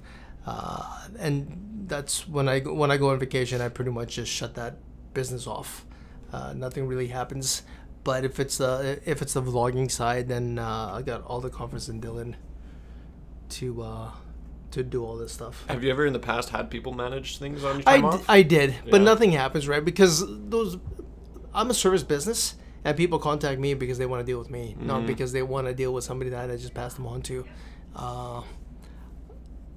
Uh, 0.45 1.07
and 1.19 1.85
that's 1.87 2.27
when 2.27 2.47
I 2.49 2.59
go- 2.59 2.73
when 2.73 2.91
I 2.91 2.97
go 2.97 3.09
on 3.09 3.19
vacation, 3.19 3.61
I 3.61 3.69
pretty 3.69 3.91
much 3.91 4.15
just 4.15 4.31
shut 4.31 4.55
that 4.55 4.77
business 5.13 5.47
off. 5.47 5.85
Uh, 6.31 6.53
nothing 6.53 6.87
really 6.87 7.07
happens. 7.07 7.63
But 8.03 8.25
if 8.25 8.39
it's 8.39 8.57
the 8.57 8.99
if 9.05 9.21
it's 9.21 9.33
the 9.33 9.41
vlogging 9.43 9.91
side, 9.91 10.27
then 10.27 10.57
uh, 10.57 10.93
I 10.95 11.01
got 11.03 11.23
all 11.25 11.39
the 11.39 11.49
confidence 11.49 11.87
in 11.89 12.01
Dylan 12.01 12.35
to 13.49 13.81
uh, 13.83 14.11
to 14.71 14.83
do 14.83 15.03
all 15.05 15.17
this 15.17 15.31
stuff. 15.33 15.65
Have 15.67 15.83
you 15.83 15.91
ever 15.91 16.05
in 16.05 16.13
the 16.13 16.19
past 16.19 16.49
had 16.49 16.69
people 16.69 16.93
manage 16.93 17.37
things 17.37 17.63
on 17.63 17.79
your 17.79 17.83
I, 17.89 17.99
time 17.99 18.01
d- 18.01 18.07
off? 18.17 18.25
I 18.29 18.41
did, 18.41 18.75
but 18.89 19.01
nothing 19.01 19.31
happens, 19.33 19.67
right? 19.67 19.83
Because 19.83 20.23
those, 20.49 20.77
I'm 21.53 21.69
a 21.69 21.73
service 21.73 22.03
business, 22.03 22.55
and 22.83 22.95
people 22.97 23.19
contact 23.19 23.59
me 23.59 23.73
because 23.73 23.97
they 23.97 24.05
want 24.05 24.21
to 24.21 24.25
deal 24.25 24.39
with 24.39 24.49
me, 24.49 24.75
Mm-hmm. 24.77 24.87
not 24.87 25.05
because 25.05 25.31
they 25.33 25.43
want 25.43 25.67
to 25.67 25.73
deal 25.73 25.93
with 25.93 26.03
somebody 26.03 26.29
that 26.31 26.49
I 26.49 26.55
just 26.55 26.73
passed 26.73 26.95
them 26.95 27.05
on 27.07 27.21
to. 27.23 27.45
Uh, 27.95 28.41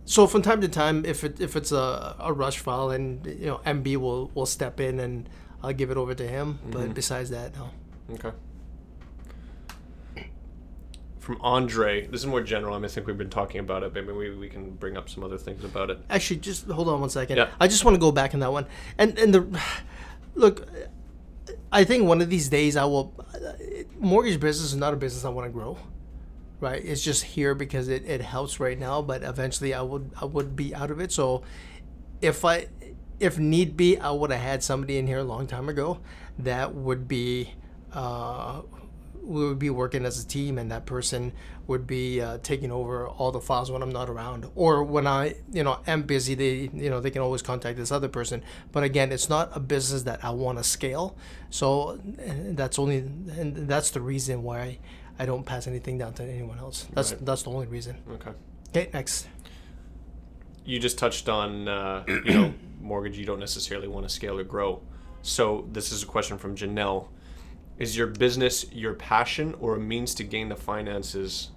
so 0.06 0.26
from 0.26 0.42
time 0.42 0.60
to 0.60 0.68
time, 0.68 1.04
if 1.04 1.24
it 1.24 1.40
if 1.40 1.56
it's 1.56 1.72
a, 1.72 2.16
a 2.18 2.32
rush 2.32 2.58
file, 2.58 2.90
and 2.90 3.24
you 3.26 3.46
know 3.46 3.60
MB 3.64 3.96
will 3.96 4.30
will 4.34 4.46
step 4.46 4.80
in 4.80 5.00
and 5.00 5.28
I'll 5.62 5.72
give 5.72 5.90
it 5.90 5.96
over 5.96 6.14
to 6.14 6.26
him. 6.26 6.54
Mm-hmm. 6.54 6.70
But 6.70 6.94
besides 6.94 7.30
that, 7.30 7.54
no. 7.56 7.70
Okay. 8.12 8.32
From 11.20 11.40
Andre, 11.40 12.06
this 12.06 12.20
is 12.20 12.26
more 12.26 12.42
general. 12.42 12.74
I, 12.74 12.78
mean, 12.78 12.84
I 12.84 12.88
think 12.88 13.06
we've 13.06 13.16
been 13.16 13.30
talking 13.30 13.58
about 13.58 13.82
it. 13.82 13.94
Maybe 13.94 14.12
we, 14.12 14.34
we 14.34 14.50
can 14.50 14.72
bring 14.72 14.98
up 14.98 15.08
some 15.08 15.24
other 15.24 15.38
things 15.38 15.64
about 15.64 15.88
it. 15.88 15.98
Actually, 16.10 16.40
just 16.40 16.66
hold 16.66 16.86
on 16.86 17.00
one 17.00 17.08
second. 17.08 17.38
Yeah. 17.38 17.48
I 17.58 17.66
just 17.66 17.82
want 17.82 17.94
to 17.94 17.98
go 17.98 18.12
back 18.12 18.34
in 18.34 18.40
that 18.40 18.52
one. 18.52 18.66
And 18.98 19.18
and 19.18 19.32
the 19.32 19.60
look, 20.34 20.68
I 21.72 21.84
think 21.84 22.04
one 22.04 22.20
of 22.20 22.28
these 22.28 22.50
days 22.50 22.76
I 22.76 22.84
will. 22.84 23.14
Mortgage 23.98 24.38
business 24.38 24.72
is 24.72 24.76
not 24.76 24.92
a 24.92 24.96
business 24.96 25.24
I 25.24 25.30
want 25.30 25.46
to 25.46 25.50
grow. 25.50 25.78
Right, 26.64 26.82
it's 26.82 27.04
just 27.04 27.24
here 27.24 27.54
because 27.54 27.88
it, 27.88 28.06
it 28.06 28.22
helps 28.22 28.58
right 28.58 28.78
now, 28.78 29.02
but 29.02 29.22
eventually 29.22 29.74
I 29.74 29.82
would 29.82 30.10
I 30.18 30.24
would 30.24 30.56
be 30.56 30.74
out 30.74 30.90
of 30.90 30.98
it. 30.98 31.12
So, 31.12 31.42
if 32.22 32.42
I 32.42 32.68
if 33.20 33.38
need 33.38 33.76
be, 33.76 33.98
I 33.98 34.10
would 34.10 34.30
have 34.30 34.40
had 34.40 34.62
somebody 34.62 34.96
in 34.96 35.06
here 35.06 35.18
a 35.18 35.24
long 35.24 35.46
time 35.46 35.68
ago 35.68 36.00
that 36.38 36.74
would 36.74 37.06
be 37.06 37.52
uh, 37.92 38.62
we 39.22 39.46
would 39.46 39.58
be 39.58 39.68
working 39.68 40.06
as 40.06 40.24
a 40.24 40.26
team, 40.26 40.56
and 40.56 40.70
that 40.70 40.86
person 40.86 41.34
would 41.66 41.86
be 41.86 42.22
uh, 42.22 42.38
taking 42.42 42.72
over 42.72 43.08
all 43.08 43.30
the 43.30 43.40
files 43.40 43.70
when 43.70 43.82
I'm 43.82 43.92
not 43.92 44.08
around, 44.08 44.50
or 44.54 44.84
when 44.84 45.06
I 45.06 45.34
you 45.52 45.64
know 45.64 45.80
am 45.86 46.04
busy. 46.04 46.34
They 46.34 46.70
you 46.72 46.88
know 46.88 46.98
they 46.98 47.10
can 47.10 47.20
always 47.20 47.42
contact 47.42 47.76
this 47.76 47.92
other 47.92 48.08
person. 48.08 48.42
But 48.72 48.84
again, 48.84 49.12
it's 49.12 49.28
not 49.28 49.50
a 49.54 49.60
business 49.60 50.04
that 50.04 50.24
I 50.24 50.30
want 50.30 50.56
to 50.56 50.64
scale. 50.64 51.14
So 51.50 52.00
that's 52.02 52.78
only 52.78 53.00
and 53.00 53.68
that's 53.68 53.90
the 53.90 54.00
reason 54.00 54.42
why 54.42 54.78
I 55.18 55.26
don't 55.26 55.44
pass 55.44 55.66
anything 55.66 55.98
down 55.98 56.12
to 56.14 56.22
anyone 56.24 56.58
else. 56.58 56.86
That's 56.92 57.12
Right. 57.12 57.24
that's 57.24 57.42
the 57.44 57.50
only 57.50 57.66
reason. 57.66 57.96
Okay. 58.12 58.30
Okay, 58.70 58.90
next. 58.92 59.28
You 60.64 60.78
just 60.78 60.98
touched 60.98 61.28
on, 61.28 61.68
uh, 61.68 62.04
you 62.08 62.22
know, 62.34 62.54
mortgage 62.80 63.16
you 63.18 63.24
don't 63.26 63.38
necessarily 63.38 63.86
want 63.88 64.08
to 64.08 64.12
scale 64.12 64.38
or 64.38 64.44
grow. 64.44 64.80
So 65.22 65.68
this 65.72 65.92
is 65.92 66.02
a 66.02 66.06
question 66.06 66.38
from 66.38 66.56
Janelle. 66.56 67.08
Is 67.78 67.96
your 67.96 68.06
business 68.08 68.64
your 68.72 68.94
passion 68.94 69.54
or 69.60 69.76
a 69.76 69.80
means 69.80 70.14
to 70.16 70.24
gain 70.24 70.48
the 70.48 70.56
finances 70.56 71.50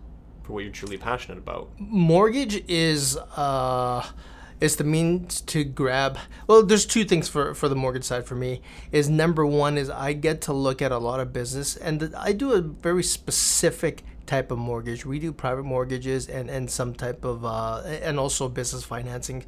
for 0.44 0.54
what 0.54 0.64
you're 0.64 0.72
truly 0.74 0.98
passionate 0.98 1.38
about? 1.38 1.70
mortgage 1.80 2.64
is 2.70 3.18
uh 3.36 4.06
is 4.60 4.78
the 4.78 4.84
means 4.84 5.42
to 5.42 5.64
grab 5.64 6.18
well 6.48 6.64
there's 6.64 6.86
two 6.86 7.04
things 7.04 7.28
for 7.30 7.54
for 7.54 7.70
the 7.70 7.76
mortgage 7.76 8.04
side 8.04 8.26
for 8.26 8.36
me 8.36 8.62
is 8.92 9.10
number 9.10 9.46
one 9.46 9.78
is 9.78 9.90
i 9.90 10.14
get 10.14 10.42
to 10.42 10.54
look 10.54 10.82
at 10.82 10.92
a 10.92 10.98
lot 10.98 11.20
of 11.20 11.32
business 11.32 11.76
and 11.76 12.14
i 12.18 12.32
do 12.32 12.54
a 12.54 12.62
very 12.62 13.04
specific 13.04 14.04
type 14.26 14.52
of 14.52 14.58
mortgage 14.58 15.06
we 15.06 15.20
do 15.20 15.32
private 15.32 15.64
mortgages 15.64 16.28
and 16.28 16.50
and 16.50 16.70
some 16.70 16.94
type 16.94 17.24
of 17.24 17.46
uh 17.46 17.82
and 18.02 18.20
also 18.20 18.50
business 18.50 18.84
financing 18.84 19.46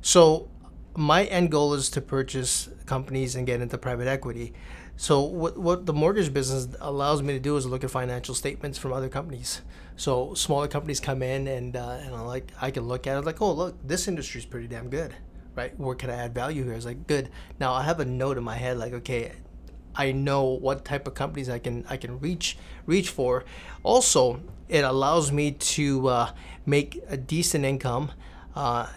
so 0.00 0.48
my 0.96 1.24
end 1.24 1.50
goal 1.50 1.74
is 1.74 1.90
to 1.90 2.00
purchase 2.00 2.68
companies 2.86 3.36
and 3.36 3.46
get 3.46 3.60
into 3.60 3.76
private 3.78 4.08
equity. 4.08 4.54
So 4.96 5.20
what 5.22 5.58
what 5.58 5.86
the 5.86 5.92
mortgage 5.92 6.32
business 6.32 6.68
allows 6.80 7.22
me 7.22 7.34
to 7.34 7.40
do 7.40 7.56
is 7.56 7.66
look 7.66 7.84
at 7.84 7.90
financial 7.90 8.34
statements 8.34 8.78
from 8.78 8.92
other 8.92 9.08
companies. 9.08 9.60
So 9.96 10.34
smaller 10.34 10.68
companies 10.68 11.00
come 11.00 11.22
in 11.22 11.48
and 11.48 11.76
uh, 11.76 11.98
and 12.02 12.14
I 12.14 12.20
like 12.20 12.52
I 12.60 12.70
can 12.70 12.84
look 12.84 13.06
at 13.06 13.16
it 13.16 13.24
like 13.24 13.40
oh 13.40 13.52
look 13.52 13.76
this 13.86 14.08
industry 14.08 14.40
is 14.40 14.46
pretty 14.46 14.68
damn 14.68 14.90
good, 14.90 15.14
right? 15.54 15.78
Where 15.78 15.94
can 15.94 16.10
I 16.10 16.16
add 16.16 16.34
value 16.34 16.64
here? 16.64 16.74
It's 16.74 16.84
like 16.84 17.06
good. 17.06 17.30
Now 17.58 17.72
I 17.72 17.82
have 17.82 18.00
a 18.00 18.04
note 18.04 18.36
in 18.36 18.44
my 18.44 18.56
head 18.56 18.78
like 18.78 18.92
okay, 18.92 19.32
I 19.94 20.12
know 20.12 20.44
what 20.44 20.84
type 20.84 21.06
of 21.06 21.14
companies 21.14 21.48
I 21.48 21.58
can 21.58 21.84
I 21.88 21.96
can 21.96 22.20
reach 22.20 22.58
reach 22.84 23.08
for. 23.08 23.44
Also, 23.82 24.40
it 24.68 24.84
allows 24.84 25.32
me 25.32 25.52
to 25.52 26.08
uh, 26.08 26.30
make 26.66 27.02
a 27.08 27.16
decent 27.16 27.64
income 27.64 28.12
uh, 28.54 28.88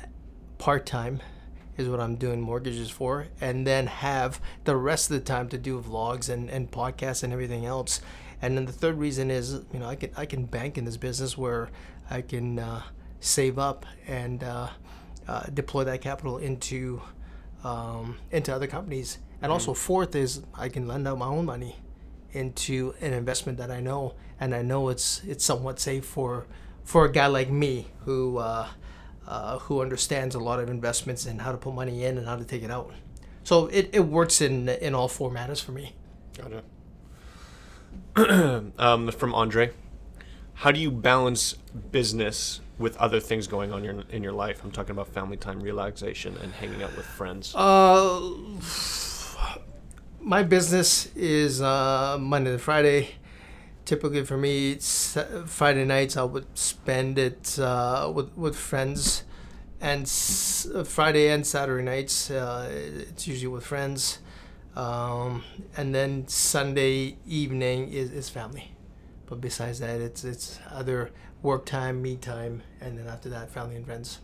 part 0.57 0.85
time 0.85 1.21
is 1.77 1.88
what 1.88 2.01
I'm 2.01 2.15
doing 2.15 2.41
mortgages 2.41 2.89
for, 2.89 3.27
and 3.39 3.65
then 3.65 3.88
have 3.88 4.41
the 4.65 4.75
rest 4.75 5.09
of 5.09 5.17
the 5.17 5.23
time 5.23 5.47
to 5.49 5.57
do 5.57 5.81
vlogs 5.81 6.27
and, 6.27 6.49
and 6.49 6.69
podcasts 6.69 7.23
and 7.23 7.31
everything 7.31 7.65
else. 7.65 8.01
And 8.41 8.58
then 8.58 8.65
the 8.65 8.71
third 8.71 8.97
reason 8.97 9.30
is, 9.30 9.62
you 9.73 9.80
know, 9.80 9.88
I 9.88 9.95
can 9.95 10.12
I 10.15 10.25
can 10.25 10.45
bank 10.45 10.78
in 10.78 10.86
this 10.86 10.97
business 10.97 11.38
where 11.38 11.69
I 12.10 12.21
can 12.21 12.60
uh, 12.60 12.84
save 13.19 13.60
up 13.60 13.86
and 14.08 14.43
uh, 14.43 14.69
uh, 15.28 15.43
deploy 15.54 15.84
that 15.86 16.02
capital 16.02 16.38
into 16.38 17.02
um, 17.63 18.17
into 18.32 18.54
other 18.54 18.67
companies. 18.67 19.19
And 19.41 19.52
also 19.52 19.73
fourth 19.73 20.15
is 20.15 20.41
I 20.54 20.69
can 20.69 20.88
lend 20.88 21.08
out 21.08 21.17
my 21.17 21.28
own 21.28 21.45
money 21.45 21.78
into 22.32 22.93
an 23.02 23.13
investment 23.13 23.58
that 23.58 23.71
I 23.71 23.80
know, 23.80 24.15
and 24.39 24.54
I 24.54 24.62
know 24.62 24.89
it's 24.89 25.23
it's 25.23 25.45
somewhat 25.45 25.80
safe 25.80 26.06
for 26.06 26.45
for 26.84 27.06
a 27.06 27.12
guy 27.12 27.28
like 27.28 27.49
me 27.49 27.88
who 28.06 28.38
uh, 28.38 28.67
uh, 29.28 29.60
who 29.60 29.82
understands 29.82 30.36
a 30.36 30.39
lot 30.39 30.60
of 30.60 30.69
investments 30.69 31.25
and 31.25 31.41
how 31.41 31.52
to 31.52 31.58
put 31.58 31.73
money 31.73 32.04
in 32.04 32.17
and 32.17 32.28
how 32.28 32.36
to 32.36 32.43
take 32.43 32.63
it 32.63 32.71
out. 32.71 32.91
So 33.43 33.67
it, 33.67 33.89
it 33.93 34.02
works 34.02 34.41
in 34.41 34.69
in 34.69 34.93
all 34.93 35.08
four 35.08 35.32
matters 35.32 35.62
for 35.62 35.71
me. 35.71 35.95
Gotcha. 36.38 36.63
um, 38.77 39.12
from 39.12 39.33
Andre, 39.35 39.71
how 40.55 40.71
do 40.71 40.79
you 40.79 40.91
balance 40.91 41.53
business 41.91 42.62
with 42.77 42.95
other 42.97 43.19
things 43.19 43.47
going 43.47 43.71
on 43.71 43.83
your, 43.83 44.03
in 44.09 44.23
your 44.23 44.31
life? 44.33 44.63
I'm 44.63 44.71
talking 44.71 44.91
about 44.91 45.07
family 45.07 45.38
time, 45.38 45.59
relaxation, 45.62 46.38
and 46.38 46.53
hanging 46.53 46.83
out 46.83 46.95
with 46.97 47.05
friends. 47.05 47.53
Uh, 47.55 48.19
my 50.21 50.43
business 50.43 51.07
is 51.15 51.62
uh, 51.62 52.17
Monday 52.19 52.51
to 52.51 52.57
Friday. 52.59 53.09
Typically 53.85 54.23
for 54.23 54.38
me, 54.38 54.73
uh, 54.75 55.45
Friday 55.45 55.83
nights 55.85 56.15
I 56.15 56.23
would 56.23 56.45
spend 56.57 57.17
it 57.17 57.57
uh, 57.57 58.12
with 58.13 58.29
with 58.38 58.55
friends, 58.55 59.23
and 59.81 60.03
s- 60.03 60.67
uh, 60.75 60.83
Friday 60.83 61.29
and 61.29 61.47
Saturday 61.47 61.83
nights 61.83 62.29
uh, 62.29 62.69
it's 62.71 63.27
usually 63.27 63.47
with 63.47 63.65
friends, 63.65 64.19
um, 64.75 65.43
and 65.77 65.93
then 65.93 66.27
Sunday 66.27 67.17
evening 67.27 67.91
is, 67.91 68.12
is 68.12 68.29
family. 68.29 68.71
But 69.27 69.41
besides 69.41 69.79
that, 69.79 69.99
it's 70.01 70.23
it's 70.23 70.60
other 70.71 71.12
work 71.41 71.65
time, 71.65 72.01
me 72.01 72.15
time, 72.17 72.63
and 72.82 72.97
then 72.97 73.08
after 73.08 73.29
that, 73.29 73.51
family 73.51 73.75
and 73.75 73.86
friends. 73.86 74.19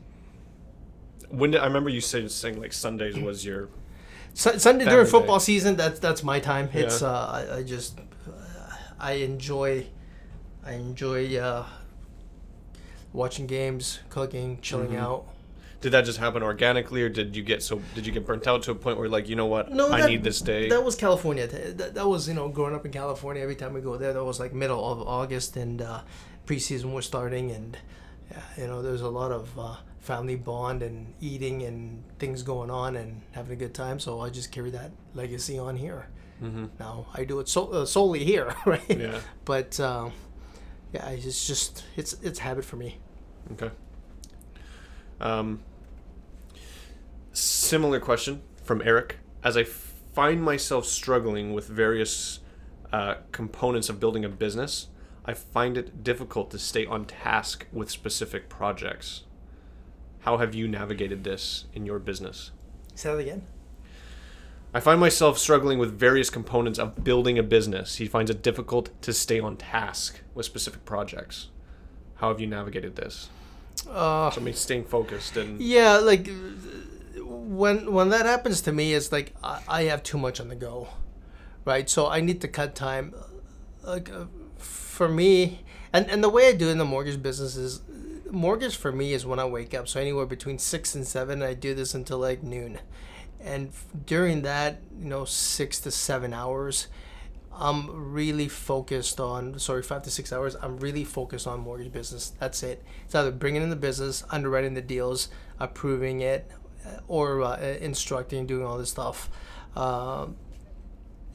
when 1.30 1.52
did, 1.52 1.62
I 1.62 1.66
remember 1.66 1.90
you 1.90 2.02
said 2.02 2.30
saying 2.32 2.60
like 2.60 2.74
Sundays 2.74 3.18
was 3.18 3.46
your 3.46 3.70
Su- 4.34 4.60
Sunday 4.60 4.86
during 4.86 5.06
day. 5.06 5.12
football 5.12 5.40
season, 5.40 5.76
that's 5.76 6.00
that's 6.00 6.24
my 6.24 6.40
time. 6.40 6.70
It's 6.74 7.02
uh, 7.02 7.48
I, 7.52 7.58
I 7.58 7.64
just 7.64 8.00
uh, 8.00 8.76
I 9.00 9.14
enjoy 9.14 9.86
I 10.66 10.74
enjoy 10.74 11.38
uh, 11.38 11.66
watching 13.14 13.46
games, 13.48 14.00
cooking, 14.10 14.60
chilling 14.62 14.92
Mhm. 14.92 15.00
out. 15.00 15.26
Did 15.86 15.92
that 15.92 16.04
just 16.04 16.18
happen 16.18 16.42
organically, 16.42 17.04
or 17.04 17.10
did 17.10 17.36
you 17.36 17.44
get 17.44 17.62
so? 17.62 17.80
Did 17.94 18.08
you 18.08 18.12
get 18.12 18.26
burnt 18.26 18.48
out 18.48 18.64
to 18.64 18.72
a 18.72 18.76
point 18.76 18.98
where 18.98 19.08
like 19.08 19.30
you 19.30 19.36
know 19.36 19.46
what? 19.46 19.72
No, 19.72 19.92
I 19.92 20.02
that- 20.02 20.10
need 20.10 20.24
this 20.24 20.42
day. 20.42 20.68
That 20.68 20.84
was 20.84 20.96
California. 20.96 21.46
That, 21.46 21.94
that 21.94 22.08
was 22.08 22.28
you 22.28 22.34
know 22.34 22.50
growing 22.50 22.74
up 22.74 22.88
in 22.88 22.92
California. 22.92 23.44
Every 23.44 23.56
time 23.56 23.72
we 23.72 23.82
go 23.82 23.96
there, 23.96 24.12
that 24.12 24.24
was 24.24 24.40
like 24.40 24.52
middle 24.52 24.84
of 24.92 25.08
August 25.08 25.56
and 25.58 25.84
uh, 25.84 26.02
preseason 26.48 26.92
was 26.92 27.06
starting, 27.06 27.52
and 27.52 27.78
yeah, 28.32 28.42
you 28.58 28.66
know 28.66 28.82
there's 28.82 29.02
a 29.02 29.10
lot 29.10 29.32
of 29.32 29.60
uh, 29.60 29.76
family 30.00 30.36
bond 30.36 30.82
and 30.82 31.14
eating 31.22 31.62
and 31.62 32.04
things 32.18 32.42
going 32.42 32.72
on 32.72 32.96
and 32.96 33.22
having 33.34 33.54
a 33.54 33.56
good 33.56 33.76
time. 33.76 34.00
So 34.00 34.22
I 34.22 34.32
just 34.32 34.52
carry 34.52 34.72
that 34.72 34.90
legacy 35.14 35.60
on 35.60 35.78
here. 35.78 36.08
mm-hmm. 36.42 36.66
Now 36.80 37.06
I 37.14 37.26
do 37.26 37.40
it 37.42 37.48
so, 37.48 37.68
uh, 37.68 37.86
solely 37.86 38.24
here, 38.24 38.56
right? 38.66 38.90
Yeah. 38.90 39.20
But 39.46 39.80
um, 39.80 40.14
yeah, 40.94 41.08
it's 41.10 41.46
just 41.46 41.84
it's 41.96 42.14
it's 42.24 42.40
habit 42.40 42.66
for 42.66 42.76
me. 42.76 42.98
Okay. 43.52 43.70
Um, 45.22 45.62
similar 47.36 48.00
question 48.00 48.42
from 48.64 48.82
Eric. 48.84 49.18
As 49.44 49.58
I 49.58 49.64
find 49.64 50.42
myself 50.42 50.86
struggling 50.86 51.54
with 51.54 51.68
various 51.68 52.40
uh, 52.92 53.16
components 53.32 53.90
of 53.90 54.00
building 54.00 54.26
a 54.26 54.30
business, 54.30 54.88
I 55.26 55.34
find 55.34 55.78
it 55.78 56.04
difficult 56.04 56.52
to 56.52 56.60
stay 56.60 56.86
on 56.86 57.06
task 57.06 57.66
with 57.74 57.90
specific 57.92 58.48
projects. 58.48 59.24
How 60.20 60.38
have 60.38 60.56
you 60.56 60.68
navigated 60.68 61.24
this 61.24 61.66
in 61.74 61.86
your 61.86 62.00
business? 62.00 62.52
Say 62.96 63.12
that 63.12 63.20
again. 63.20 63.46
I 64.74 64.80
find 64.80 65.00
myself 65.00 65.38
struggling 65.38 65.80
with 65.80 65.98
various 65.98 66.30
components 66.30 66.80
of 66.80 67.04
building 67.04 67.38
a 67.38 67.44
business. 67.44 67.96
He 67.98 68.08
finds 68.08 68.30
it 68.32 68.42
difficult 68.42 68.90
to 69.04 69.14
stay 69.14 69.40
on 69.40 69.58
task 69.58 70.22
with 70.34 70.46
specific 70.46 70.84
projects. 70.86 71.50
How 72.16 72.30
have 72.30 72.40
you 72.40 72.48
navigated 72.48 72.96
this? 72.96 73.30
Uh, 73.90 74.32
So, 74.32 74.42
I 74.42 74.44
mean, 74.44 74.54
staying 74.54 74.86
focused 74.86 75.38
and 75.38 75.62
yeah, 75.62 75.98
like 75.98 76.28
when 77.26 77.92
when 77.92 78.10
that 78.10 78.26
happens 78.26 78.62
to 78.62 78.72
me, 78.72 78.94
it's 78.94 79.12
like 79.12 79.34
I, 79.44 79.62
I 79.68 79.84
have 79.84 80.04
too 80.04 80.18
much 80.18 80.40
on 80.40 80.50
the 80.50 80.56
go, 80.56 80.88
right? 81.66 81.90
So 81.90 82.08
I 82.08 82.22
need 82.22 82.42
to 82.42 82.48
cut 82.48 82.76
time. 82.76 83.14
Like 83.84 84.12
uh, 84.12 84.26
for 84.58 85.08
me, 85.08 85.62
and 85.92 86.10
and 86.10 86.24
the 86.24 86.30
way 86.30 86.48
I 86.48 86.54
do 86.54 86.70
in 86.70 86.78
the 86.78 86.86
mortgage 86.86 87.22
business 87.22 87.56
is 87.56 87.82
mortgage 88.30 88.76
for 88.76 88.92
me 88.92 89.14
is 89.14 89.26
when 89.26 89.40
I 89.40 89.46
wake 89.46 89.74
up. 89.74 89.88
So 89.88 90.00
anywhere 90.00 90.26
between 90.26 90.60
six 90.60 90.96
and 90.96 91.06
seven, 91.06 91.42
I 91.42 91.54
do 91.54 91.74
this 91.74 91.94
until 91.94 92.20
like 92.20 92.44
noon, 92.44 92.80
and 93.40 93.72
during 94.06 94.42
that, 94.44 94.82
you 95.00 95.06
know, 95.06 95.26
six 95.26 95.80
to 95.82 95.92
seven 95.92 96.34
hours, 96.34 96.88
I'm 97.54 98.14
really 98.14 98.48
focused 98.48 99.20
on. 99.20 99.60
Sorry, 99.60 99.84
five 99.84 100.04
to 100.04 100.12
six 100.12 100.34
hours. 100.34 100.56
I'm 100.62 100.78
really 100.78 101.04
focused 101.04 101.48
on 101.48 101.60
mortgage 101.62 101.92
business. 101.92 102.34
That's 102.40 102.64
it. 102.64 102.84
It's 103.06 103.16
either 103.16 103.32
bringing 103.32 103.62
in 103.62 103.70
the 103.70 103.76
business, 103.76 104.24
underwriting 104.30 104.74
the 104.74 104.82
deals, 104.82 105.30
approving 105.60 106.22
it, 106.22 106.52
or 107.08 107.42
uh, 107.42 107.58
instructing, 107.82 108.46
doing 108.48 108.66
all 108.66 108.78
this 108.78 108.90
stuff. 108.92 109.30
Um, 109.76 110.36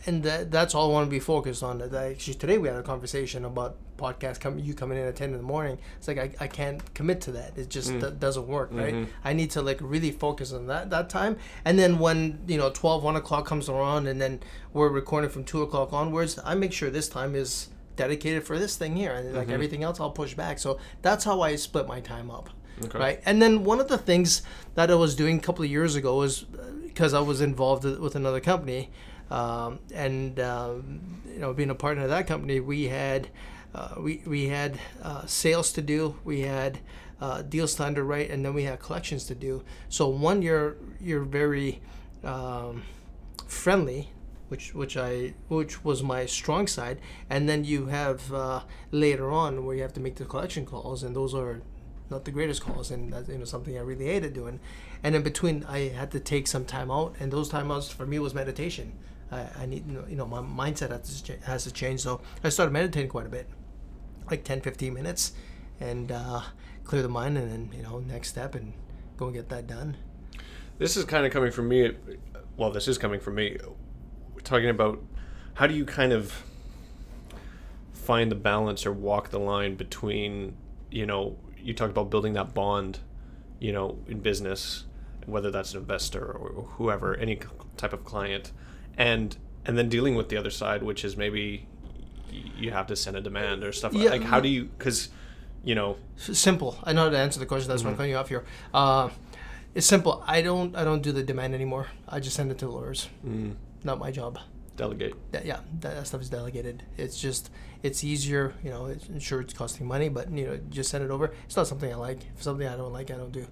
and 0.07 0.23
that, 0.23 0.51
that's 0.51 0.75
all 0.75 0.91
I 0.91 0.93
want 0.95 1.07
to 1.07 1.11
be 1.11 1.21
focused 1.21 1.63
on. 1.63 1.79
That 1.79 1.93
actually 1.95 2.35
today 2.35 2.57
we 2.59 2.69
had 2.69 2.77
a 2.79 2.83
conversation 2.83 3.45
about 3.45 3.77
podcast 3.99 4.41
coming 4.41 4.65
you 4.65 4.73
coming 4.73 4.97
in 4.97 5.05
at 5.05 5.15
10 5.15 5.33
in 5.33 5.37
the 5.37 5.43
morning 5.43 5.77
it's 5.99 6.09
like 6.09 6.17
i, 6.17 6.31
I 6.43 6.47
can't 6.49 6.83
commit 6.95 7.21
to 7.21 7.33
that 7.33 7.59
it 7.59 7.69
just 7.69 7.91
Mm. 7.91 8.01
d- 8.01 8.17
doesn't 8.19 8.49
work 8.49 8.71
right 8.73 8.95
Mhm. 8.95 9.09
i 9.23 9.35
need 9.35 9.51
to 9.51 9.61
like 9.61 9.77
really 9.83 10.11
focus 10.11 10.55
on 10.55 10.69
that 10.69 10.89
that 10.89 11.11
time 11.11 11.37
and 11.67 11.79
then 11.79 11.99
when 11.99 12.39
you 12.47 12.57
know 12.57 12.71
12 12.71 13.03
1 13.05 13.17
o'clock 13.17 13.45
comes 13.45 13.69
around 13.69 14.07
and 14.07 14.19
then 14.19 14.41
we're 14.73 14.89
recording 14.89 15.29
from 15.29 15.45
2 15.45 15.61
o'clock 15.61 15.93
onwards 15.93 16.39
i 16.47 16.55
make 16.55 16.73
sure 16.73 16.89
this 16.89 17.11
time 17.11 17.35
is 17.35 17.69
dedicated 17.97 18.43
for 18.43 18.59
this 18.59 18.75
thing 18.75 18.97
here 18.97 19.13
and 19.13 19.35
like 19.35 19.49
Mhm. 19.49 19.53
everything 19.53 19.83
else 19.83 20.01
i'll 20.01 20.09
push 20.11 20.33
back 20.33 20.59
so 20.59 20.79
that's 21.03 21.25
how 21.25 21.43
i 21.43 21.55
split 21.55 21.87
my 21.87 22.01
time 22.01 22.31
up 22.31 22.49
Okay. 22.83 22.99
right 22.99 23.23
and 23.27 23.43
then 23.43 23.65
one 23.65 23.81
of 23.81 23.89
the 23.89 23.99
things 23.99 24.43
that 24.75 24.91
i 24.91 24.95
was 24.95 25.15
doing 25.15 25.39
a 25.39 25.41
couple 25.41 25.65
of 25.65 25.71
years 25.71 25.95
ago 25.97 26.17
was 26.17 26.45
because 26.85 27.15
i 27.15 27.21
was 27.21 27.41
involved 27.41 27.85
with 27.85 28.15
another 28.15 28.41
company 28.41 28.91
um, 29.31 29.79
and 29.95 30.41
um, 30.41 31.01
you 31.33 31.39
know 31.39 31.53
being 31.53 31.71
a 31.71 31.75
partner 31.75 32.05
of 32.05 32.11
that 32.11 32.27
company 32.27 32.59
we 32.61 32.89
had 32.89 33.29
uh, 33.75 33.95
we, 33.99 34.23
we 34.27 34.49
had 34.49 34.79
uh, 35.03 35.25
sales 35.27 35.73
to 35.73 35.83
do 35.83 36.17
we 36.25 36.41
had 36.41 36.79
uh, 37.21 37.43
deals 37.43 37.75
to 37.75 37.85
underwrite 37.85 38.31
and 38.31 38.45
then 38.45 38.55
we 38.55 38.65
had 38.65 38.81
collections 38.81 39.25
to 39.25 39.35
do 39.35 39.63
so 39.89 40.09
one 40.09 40.43
you're 40.43 40.77
you're 41.01 41.25
very 41.25 41.81
um, 42.25 42.83
friendly 43.47 44.11
which 44.49 44.75
which 44.75 44.97
I 44.97 45.35
which 45.49 45.85
was 45.85 46.03
my 46.03 46.27
strong 46.27 46.67
side, 46.67 46.99
and 47.31 47.49
then 47.49 47.65
you 47.65 47.87
have 47.87 48.33
uh, 48.33 48.63
later 48.91 49.31
on 49.31 49.65
where 49.65 49.77
you 49.77 49.83
have 49.83 49.93
to 49.95 50.01
make 50.01 50.17
the 50.17 50.25
collection 50.25 50.67
calls, 50.67 51.05
and 51.05 51.15
those 51.15 51.35
are 51.35 51.63
not 52.11 52.25
the 52.25 52.31
greatest 52.31 52.63
calls, 52.63 52.91
and 52.91 53.13
that's 53.13 53.29
you 53.29 53.39
know 53.39 53.45
something 53.45 53.77
I 53.77 53.81
really 53.81 54.07
hated 54.07 54.33
doing. 54.33 54.61
And 55.03 55.15
in 55.15 55.23
between, 55.23 55.65
I 55.65 55.89
had 55.89 56.11
to 56.13 56.21
take 56.21 56.47
some 56.47 56.65
time 56.65 56.91
out, 56.91 57.15
and 57.21 57.33
those 57.33 57.49
time 57.49 57.71
outs 57.71 57.91
for 57.91 58.07
me 58.07 58.19
was 58.19 58.35
meditation. 58.35 58.93
I, 59.31 59.47
I 59.61 59.67
need 59.67 59.87
you 60.09 60.17
know, 60.17 60.27
my 60.27 60.41
mindset 60.41 60.91
has 60.91 61.23
to, 61.23 61.37
has 61.45 61.65
to 61.65 61.73
change, 61.73 62.01
so 62.01 62.21
I 62.43 62.49
started 62.49 62.73
meditating 62.73 63.11
quite 63.11 63.27
a 63.27 63.31
bit, 63.31 63.49
like 64.31 64.45
10, 64.45 64.61
15 64.61 64.93
minutes, 64.93 65.33
and 65.79 66.11
uh, 66.11 66.43
clear 66.85 67.03
the 67.03 67.09
mind, 67.09 67.39
and 67.39 67.51
then 67.51 67.71
you 67.77 67.83
know 67.83 68.01
next 68.01 68.29
step 68.29 68.55
and 68.55 68.73
go 69.17 69.27
and 69.27 69.35
get 69.35 69.49
that 69.49 69.67
done. 69.67 69.97
This 70.79 70.97
is 70.97 71.05
kind 71.05 71.27
of 71.27 71.33
coming 71.33 71.53
from 71.53 71.69
me. 71.69 71.93
Well, 72.57 72.71
this 72.71 72.89
is 72.89 72.99
coming 72.99 73.21
from 73.21 73.37
me. 73.37 73.57
We're 74.35 74.41
talking 74.41 74.71
about 74.71 75.03
how 75.55 75.67
do 75.67 75.75
you 75.75 75.85
kind 75.85 76.13
of 76.13 76.43
find 77.93 78.31
the 78.31 78.37
balance 78.37 78.87
or 78.87 78.93
walk 78.93 79.29
the 79.29 79.39
line 79.39 79.75
between, 79.77 80.57
you 80.91 81.07
know, 81.07 81.37
you 81.63 81.75
talked 81.75 81.91
about 81.91 82.11
building 82.11 82.33
that 82.35 82.55
bond, 82.55 83.01
you 83.59 83.73
know, 83.73 83.99
in 84.09 84.21
business, 84.21 84.85
whether 85.27 85.51
that's 85.51 85.73
an 85.75 85.81
investor 85.81 86.25
or 86.25 86.63
whoever, 86.77 87.15
any 87.17 87.39
type 87.77 87.93
of 87.93 88.05
client, 88.05 88.53
and 88.97 89.37
and 89.67 89.77
then 89.79 89.89
dealing 89.89 90.15
with 90.15 90.29
the 90.31 90.37
other 90.37 90.51
side, 90.51 90.83
which 90.83 91.05
is 91.05 91.17
maybe 91.17 91.67
you 92.31 92.71
have 92.71 92.87
to 92.87 92.97
send 92.97 93.17
a 93.17 93.21
demand 93.21 93.65
or 93.65 93.73
stuff 93.73 93.93
Yeah. 93.93 94.11
like 94.11 94.23
how 94.23 94.39
do 94.41 94.49
you 94.49 94.65
because 94.79 95.09
you 95.65 95.75
know 95.75 95.97
simple. 96.17 96.79
I 96.85 96.93
know 96.93 97.05
how 97.05 97.11
to 97.11 97.19
answer 97.19 97.39
the 97.41 97.47
question. 97.47 97.69
That's 97.69 97.83
why 97.85 97.91
I'm 97.91 97.97
cutting 97.97 98.13
you 98.13 98.17
off 98.17 98.29
here. 98.29 98.45
Uh, 98.73 99.11
it's 99.75 99.87
simple. 99.87 100.23
I 100.27 100.41
don't. 100.43 100.75
I 100.75 100.85
don't 100.85 101.03
do 101.03 101.13
the 101.13 101.23
demand 101.23 101.55
anymore. 101.55 101.89
I 102.09 102.19
just 102.21 102.35
send 102.37 102.51
it 102.51 102.59
to 102.59 102.69
lawyers. 102.69 103.09
mm, 103.27 103.55
Not 103.85 103.99
my 103.99 104.11
job. 104.11 104.39
Delegate 104.77 105.15
That, 105.33 105.45
yeah, 105.45 105.61
that, 105.81 105.95
that 105.95 106.07
stuff 106.07 106.23
is 106.23 106.31
delegated. 106.31 106.83
It's 106.97 107.21
just 107.21 107.51
it's 107.83 108.03
easier. 108.05 108.55
You 108.63 108.71
know, 108.71 108.87
it's, 108.87 109.09
sure 109.23 109.41
it's 109.41 109.53
costing 109.53 109.87
money, 109.87 110.09
but 110.09 110.31
you 110.31 110.47
know, 110.47 110.61
just 110.71 110.91
send 110.91 111.05
it 111.05 111.11
over. 111.11 111.33
It's 111.45 111.57
not 111.57 111.67
something 111.67 111.93
I 111.93 111.97
like. 111.97 112.21
If 112.35 112.43
something 112.43 112.67
I 112.67 112.77
don't 112.77 112.93
like, 112.93 113.11
I 113.11 113.17
don't 113.17 113.33
do. 113.33 113.47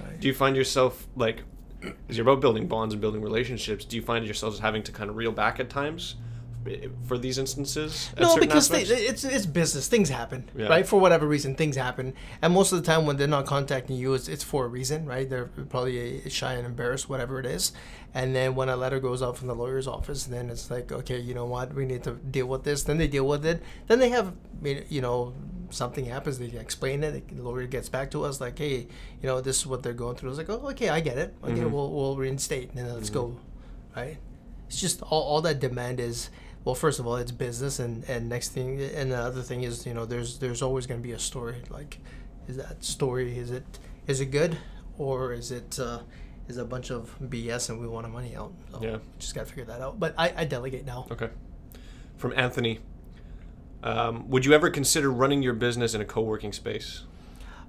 Right. 0.00 0.20
Do 0.20 0.28
you 0.28 0.34
find 0.34 0.56
yourself 0.56 1.06
like, 1.16 1.42
because 1.80 2.16
you're 2.16 2.26
about 2.26 2.40
building 2.40 2.66
bonds 2.66 2.92
and 2.92 3.00
building 3.00 3.22
relationships, 3.22 3.84
do 3.84 3.96
you 3.96 4.02
find 4.02 4.24
yourselves 4.24 4.58
having 4.58 4.82
to 4.84 4.92
kind 4.92 5.08
of 5.08 5.16
reel 5.16 5.32
back 5.32 5.60
at 5.60 5.70
times 5.70 6.16
for 7.04 7.18
these 7.18 7.38
instances? 7.38 8.10
No, 8.18 8.36
because 8.36 8.68
they, 8.68 8.82
it's 8.82 9.24
it's 9.24 9.46
business. 9.46 9.88
Things 9.88 10.08
happen, 10.08 10.48
Yeah. 10.56 10.68
right? 10.68 10.86
For 10.86 10.98
whatever 11.00 11.26
reason, 11.26 11.54
things 11.54 11.76
happen, 11.76 12.14
and 12.42 12.52
most 12.54 12.72
of 12.72 12.78
the 12.78 12.84
time 12.84 13.06
when 13.06 13.16
they're 13.16 13.26
not 13.28 13.46
contacting 13.46 13.96
you, 13.96 14.14
it's, 14.14 14.28
it's 14.28 14.44
for 14.44 14.64
a 14.64 14.68
reason, 14.68 15.06
right? 15.06 15.28
They're 15.28 15.46
probably 15.68 16.28
shy 16.30 16.54
and 16.54 16.66
embarrassed, 16.66 17.08
whatever 17.08 17.38
it 17.40 17.46
is. 17.46 17.72
And 18.14 18.34
then 18.34 18.54
when 18.54 18.68
a 18.70 18.76
letter 18.76 18.98
goes 18.98 19.22
out 19.22 19.36
from 19.36 19.48
the 19.48 19.54
lawyer's 19.54 19.86
office, 19.86 20.24
then 20.24 20.48
it's 20.48 20.70
like, 20.70 20.90
okay, 20.90 21.18
you 21.18 21.34
know 21.34 21.44
what? 21.44 21.74
We 21.74 21.84
need 21.84 22.02
to 22.04 22.12
deal 22.12 22.46
with 22.46 22.64
this. 22.64 22.82
Then 22.82 22.96
they 22.96 23.08
deal 23.08 23.26
with 23.26 23.44
it. 23.44 23.62
Then 23.88 23.98
they 23.98 24.08
have, 24.08 24.32
you 24.88 25.02
know, 25.02 25.34
something 25.68 26.06
happens. 26.06 26.38
They 26.38 26.46
explain 26.46 27.04
it. 27.04 27.28
The 27.36 27.42
lawyer 27.42 27.66
gets 27.66 27.90
back 27.90 28.10
to 28.12 28.24
us 28.24 28.40
like, 28.40 28.58
hey, 28.58 28.86
you 29.20 29.26
know, 29.28 29.42
this 29.42 29.58
is 29.58 29.66
what 29.66 29.82
they're 29.82 29.92
going 29.92 30.16
through. 30.16 30.30
It's 30.30 30.38
like, 30.38 30.48
oh, 30.48 30.66
okay, 30.70 30.88
I 30.88 31.00
get 31.00 31.18
it. 31.18 31.34
Okay, 31.44 31.52
Mhm. 31.60 31.70
we'll 31.70 31.92
we'll 31.92 32.16
reinstate 32.16 32.70
and 32.70 32.78
then 32.78 32.94
let's 32.94 33.10
go, 33.10 33.36
right? 33.94 34.16
It's 34.68 34.80
just 34.80 35.02
all, 35.02 35.22
all 35.22 35.42
that 35.42 35.60
demand 35.60 36.00
is 36.00 36.30
well 36.66 36.74
first 36.74 36.98
of 37.00 37.06
all 37.06 37.16
it's 37.16 37.32
business 37.32 37.78
and 37.78 38.04
and 38.12 38.28
next 38.28 38.48
thing 38.50 38.78
and 39.00 39.12
the 39.12 39.16
other 39.16 39.40
thing 39.40 39.62
is 39.62 39.86
you 39.86 39.94
know 39.94 40.04
there's 40.04 40.38
there's 40.40 40.60
always 40.60 40.86
going 40.86 41.00
to 41.00 41.06
be 41.10 41.12
a 41.14 41.18
story 41.18 41.56
like 41.70 41.98
is 42.48 42.56
that 42.58 42.84
story 42.84 43.38
is 43.38 43.50
it 43.50 43.64
is 44.06 44.20
it 44.20 44.26
good 44.26 44.58
or 44.98 45.32
is 45.32 45.50
it 45.50 45.78
uh 45.80 46.00
is 46.48 46.58
it 46.58 46.62
a 46.62 46.64
bunch 46.74 46.90
of 46.90 47.16
bs 47.32 47.70
and 47.70 47.80
we 47.80 47.86
want 47.86 48.04
our 48.04 48.12
money 48.12 48.36
out 48.36 48.52
so 48.72 48.82
Yeah. 48.82 48.98
just 49.18 49.34
gotta 49.34 49.46
figure 49.46 49.64
that 49.72 49.80
out 49.80 49.98
but 49.98 50.12
i 50.18 50.26
i 50.36 50.44
delegate 50.44 50.84
now 50.84 51.06
Okay. 51.10 51.30
From 52.18 52.32
Anthony. 52.36 52.80
Um, 53.82 54.28
would 54.30 54.44
you 54.46 54.52
ever 54.54 54.70
consider 54.70 55.12
running 55.12 55.42
your 55.42 55.52
business 55.52 55.94
in 55.94 56.00
a 56.00 56.04
co-working 56.04 56.52
space? 56.52 57.04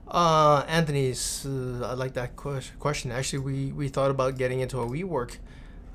uh 0.09 0.63
anthony's 0.69 1.45
uh, 1.45 1.85
i 1.91 1.93
like 1.93 2.13
that 2.13 2.31
question 2.37 3.11
actually 3.11 3.39
we 3.39 3.73
we 3.73 3.89
thought 3.89 4.09
about 4.09 4.37
getting 4.37 4.61
into 4.61 4.79
a 4.79 4.87
WeWork 4.87 5.31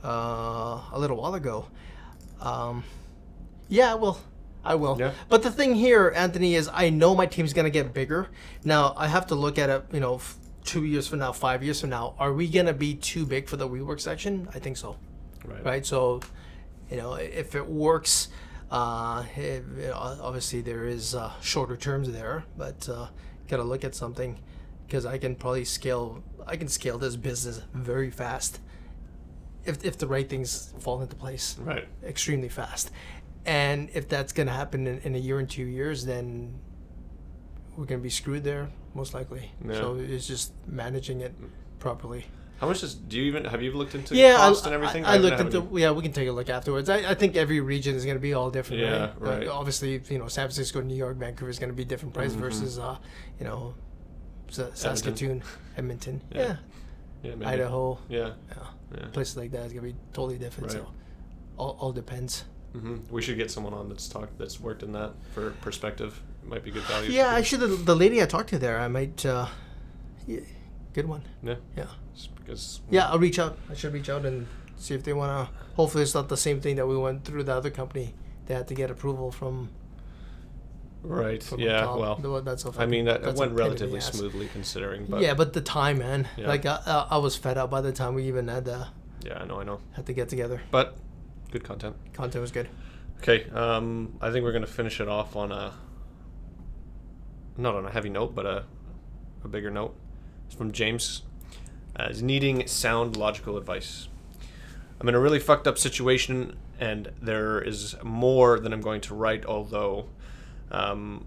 uh 0.04 0.08
a 0.92 0.98
little 0.98 1.16
while 1.16 1.34
ago 1.34 1.64
um 2.42 2.85
yeah 3.68 3.94
well 3.94 4.20
I 4.64 4.76
will. 4.76 4.96
Yeah. 4.96 5.11
But 5.28 5.42
the 5.42 5.50
thing 5.50 5.74
here, 5.74 6.12
Anthony, 6.14 6.55
is 6.55 6.70
I 6.72 6.88
know 6.88 7.16
my 7.16 7.26
team's 7.26 7.52
gonna 7.52 7.68
get 7.68 7.92
bigger. 7.92 8.28
Now 8.64 8.94
I 8.96 9.09
have 9.09 9.26
to 9.28 9.35
look 9.35 9.59
at 9.59 9.68
it. 9.70 9.85
You 9.92 9.98
know, 9.98 10.14
f- 10.16 10.37
two 10.62 10.85
years 10.85 11.09
from 11.09 11.18
now, 11.18 11.33
five 11.33 11.64
years 11.64 11.81
from 11.81 11.90
now, 11.90 12.14
are 12.16 12.33
we 12.33 12.48
gonna 12.48 12.72
be 12.72 12.94
too 12.94 13.26
big 13.26 13.48
for 13.48 13.57
the 13.57 13.68
WeWork 13.68 13.98
section? 13.98 14.48
I 14.55 14.61
think 14.61 14.76
so. 14.76 14.96
Right. 15.44 15.64
Right. 15.64 15.85
So, 15.87 16.20
you 16.92 16.96
know, 16.98 17.14
if 17.14 17.57
it 17.57 17.66
works, 17.66 18.28
uh, 18.70 19.24
it, 19.37 19.64
it- 19.78 19.92
obviously 19.92 20.61
there 20.61 20.85
is 20.87 21.16
uh, 21.16 21.33
shorter 21.40 21.76
terms 21.76 22.12
there, 22.12 22.44
but 22.57 22.88
uh, 22.88 23.09
gotta 23.48 23.64
look 23.64 23.83
at 23.83 23.96
something 23.96 24.38
because 24.87 25.05
I 25.05 25.18
can 25.18 25.35
probably 25.35 25.64
scale. 25.64 26.22
I 26.46 26.57
can 26.57 26.68
scale 26.68 26.98
this 26.98 27.16
business 27.16 27.62
very 27.74 28.12
fast 28.12 28.61
if 29.64 29.85
if 29.85 29.98
the 29.98 30.07
right 30.07 30.29
things 30.29 30.72
fall 30.81 31.01
into 31.03 31.16
place 31.16 31.57
Right. 31.61 31.87
extremely 32.05 32.48
fast. 32.48 32.90
And 33.44 33.88
if 33.94 34.09
that's 34.09 34.33
going 34.33 34.46
to 34.46 34.53
happen 34.53 34.87
in, 34.87 34.98
in 35.01 35.14
a 35.16 35.18
year 35.18 35.38
and 35.40 35.51
two 35.51 35.64
years, 35.64 36.05
then 36.05 36.55
we're 37.77 37.87
going 37.87 38.01
to 38.01 38.03
be 38.03 38.11
screwed 38.11 38.44
there, 38.44 38.70
most 38.94 39.14
likely. 39.14 39.51
Yeah. 39.66 39.75
So 39.75 39.96
it's 39.96 40.27
just 40.29 40.53
managing 40.66 41.20
it 41.22 41.35
properly. 41.81 42.27
How 42.61 42.68
much 42.68 42.83
does 42.83 42.94
do 42.94 43.16
you 43.16 43.25
even 43.25 43.44
have 43.46 43.61
you 43.61 43.72
looked 43.72 43.96
into 43.96 44.14
yeah, 44.14 44.37
cost 44.37 44.64
I, 44.64 44.68
and 44.68 44.75
everything? 44.75 45.05
I, 45.05 45.14
I 45.14 45.16
looked 45.16 45.40
into. 45.40 45.68
Yeah, 45.77 45.90
we 45.90 46.03
can 46.03 46.12
take 46.12 46.29
a 46.29 46.33
look 46.33 46.48
afterwards. 46.48 46.88
I, 46.88 46.98
I 47.11 47.14
think 47.14 47.35
every 47.35 47.59
region 47.59 47.96
is 47.96 48.05
going 48.05 48.16
to 48.16 48.20
be 48.20 48.35
all 48.35 48.51
different. 48.53 48.83
Yeah, 48.83 49.11
right. 49.18 49.38
Right. 49.40 49.48
obviously, 49.48 50.01
you 50.09 50.18
know, 50.18 50.29
San 50.29 50.44
Francisco, 50.46 50.81
New 50.81 50.94
York, 50.94 51.16
Vancouver 51.16 51.51
is 51.51 51.59
going 51.59 51.70
to 51.70 51.77
be 51.77 51.85
different 51.85 52.14
price 52.14 52.35
Mhm. 52.35 52.37
versus, 52.40 52.79
uh, 52.79 52.96
you 53.40 53.44
know, 53.46 53.75
Sa- 54.51 54.70
Saskatoon, 54.75 55.42
Edmonton. 55.77 56.20
Yeah. 56.31 56.40
Yeah, 56.40 56.57
Yeah, 57.22 57.35
maybe. 57.35 57.46
Idaho. 57.46 57.98
Yeah. 58.08 58.32
Yeah. 58.50 58.66
Yeah. 58.98 59.06
Places 59.12 59.37
like 59.37 59.50
that 59.52 59.66
is 59.66 59.72
going 59.72 59.87
to 59.87 59.92
be 59.92 59.98
totally 60.12 60.38
different. 60.38 60.72
Right. 60.72 60.82
So, 60.82 60.88
all, 61.56 61.76
all 61.80 61.92
depends. 61.92 62.44
hmm 62.72 62.96
We 63.11 63.22
should 63.22 63.37
get 63.37 63.50
someone 63.50 63.74
on 63.74 63.88
that's 63.88 64.08
talked 64.08 64.37
that's 64.38 64.61
worked 64.61 64.82
in 64.82 64.92
that 64.92 65.12
for 65.35 65.50
perspective. 65.62 66.20
It 66.42 66.48
might 66.48 66.64
be 66.64 66.70
good 66.70 66.82
value. 66.85 67.11
Yeah, 67.11 67.28
actually, 67.35 67.68
have 67.70 67.87
The 67.87 67.94
lady 67.96 68.20
I 68.22 68.26
talked 68.26 68.48
to 68.50 68.58
there, 68.58 68.78
I 68.80 68.88
might. 68.88 69.24
Uh, 69.24 69.46
yeah, 70.26 70.40
good 70.92 71.06
one. 71.06 71.22
Yeah. 71.42 71.56
Yeah, 71.76 71.87
Just 72.14 72.35
because. 72.37 72.80
yeah. 72.90 73.08
I'll 73.08 73.18
reach 73.18 73.38
out. 73.38 73.56
I 73.70 73.74
should 73.74 73.92
reach 73.92 74.11
out 74.11 74.24
and 74.26 74.46
see 74.76 74.94
if 74.94 75.04
they 75.04 75.12
want 75.12 75.30
to. 75.48 75.54
Hopefully, 75.76 76.02
it's 76.02 76.14
not 76.14 76.28
the 76.28 76.37
same 76.37 76.61
thing 76.61 76.76
that 76.76 76.87
we 76.87 76.96
went 76.96 77.24
through 77.24 77.44
the 77.44 77.54
other 77.54 77.70
company. 77.70 78.14
They 78.46 78.54
had 78.54 78.66
to 78.68 78.74
get 78.74 78.90
approval 78.90 79.30
from. 79.30 79.70
Right. 81.02 81.44
Yeah. 81.58 81.80
top. 81.82 82.20
Well. 82.20 82.42
That's 82.42 82.64
I 82.78 82.86
mean, 82.86 83.06
that 83.06 83.22
went 83.22 83.36
pain 83.36 83.42
in 83.42 83.54
the 83.56 83.62
relatively 83.62 84.00
smoothly 84.00 84.48
considering. 84.48 85.06
But 85.06 85.20
yeah, 85.20 85.34
but 85.34 85.52
the 85.52 85.60
time, 85.60 85.98
man. 85.98 86.28
Yeah. 86.36 86.48
Like 86.48 86.64
I, 86.64 86.80
I, 86.86 87.06
I 87.10 87.16
was 87.18 87.36
fed 87.36 87.58
up 87.58 87.70
by 87.70 87.80
the 87.80 87.92
time 87.92 88.14
we 88.14 88.24
even 88.28 88.48
had 88.48 88.66
to 88.66 88.88
yeah, 89.24 89.38
I 89.38 89.44
know, 89.44 89.60
I 89.60 89.64
know. 89.64 89.80
had 89.92 90.06
to 90.06 90.12
get 90.12 90.28
together. 90.28 90.60
But 90.70 90.96
good 91.50 91.64
content. 91.64 91.96
Content 92.12 92.40
was 92.40 92.50
good. 92.50 92.68
Okay. 93.18 93.48
Um, 93.50 94.16
I 94.20 94.30
think 94.30 94.44
we're 94.44 94.52
gonna 94.52 94.66
finish 94.66 95.00
it 95.00 95.08
off 95.08 95.36
on 95.36 95.52
a 95.52 95.74
not 97.56 97.74
on 97.74 97.86
a 97.86 97.90
heavy 97.90 98.08
note, 98.08 98.34
but 98.34 98.46
a, 98.46 98.64
a 99.44 99.48
bigger 99.48 99.70
note. 99.70 99.94
It's 100.46 100.54
from 100.54 100.72
James. 100.72 101.22
Uh, 101.98 102.04
is 102.04 102.22
needing 102.22 102.66
sound 102.66 103.16
logical 103.16 103.58
advice. 103.58 104.08
I'm 104.98 105.08
in 105.08 105.14
a 105.14 105.20
really 105.20 105.38
fucked 105.38 105.66
up 105.66 105.76
situation, 105.76 106.56
and 106.80 107.12
there 107.20 107.60
is 107.60 107.96
more 108.02 108.58
than 108.58 108.72
I'm 108.72 108.80
going 108.80 109.02
to 109.02 109.14
write. 109.14 109.44
Although, 109.44 110.06
um, 110.72 111.26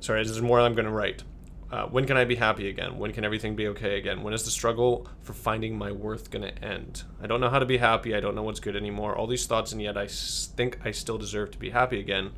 sorry, 0.00 0.22
there's 0.24 0.40
more 0.40 0.60
I'm 0.60 0.74
going 0.74 0.84
to 0.86 0.92
write. 0.92 1.24
Uh, 1.70 1.86
when 1.86 2.06
can 2.06 2.18
I 2.18 2.24
be 2.24 2.34
happy 2.34 2.68
again? 2.68 2.98
When 2.98 3.12
can 3.12 3.24
everything 3.24 3.56
be 3.56 3.66
okay 3.68 3.96
again? 3.96 4.22
When 4.22 4.34
is 4.34 4.44
the 4.44 4.50
struggle 4.50 5.08
for 5.22 5.32
finding 5.32 5.78
my 5.78 5.90
worth 5.90 6.30
going 6.30 6.42
to 6.42 6.64
end? 6.64 7.04
I 7.20 7.26
don't 7.26 7.40
know 7.40 7.48
how 7.48 7.58
to 7.58 7.64
be 7.64 7.78
happy. 7.78 8.14
I 8.14 8.20
don't 8.20 8.34
know 8.34 8.42
what's 8.42 8.60
good 8.60 8.76
anymore. 8.76 9.16
All 9.16 9.26
these 9.26 9.46
thoughts, 9.46 9.72
and 9.72 9.80
yet 9.80 9.96
I 9.96 10.04
s- 10.04 10.50
think 10.54 10.78
I 10.84 10.90
still 10.90 11.16
deserve 11.16 11.50
to 11.52 11.58
be 11.58 11.70
happy 11.70 11.98
again. 11.98 12.32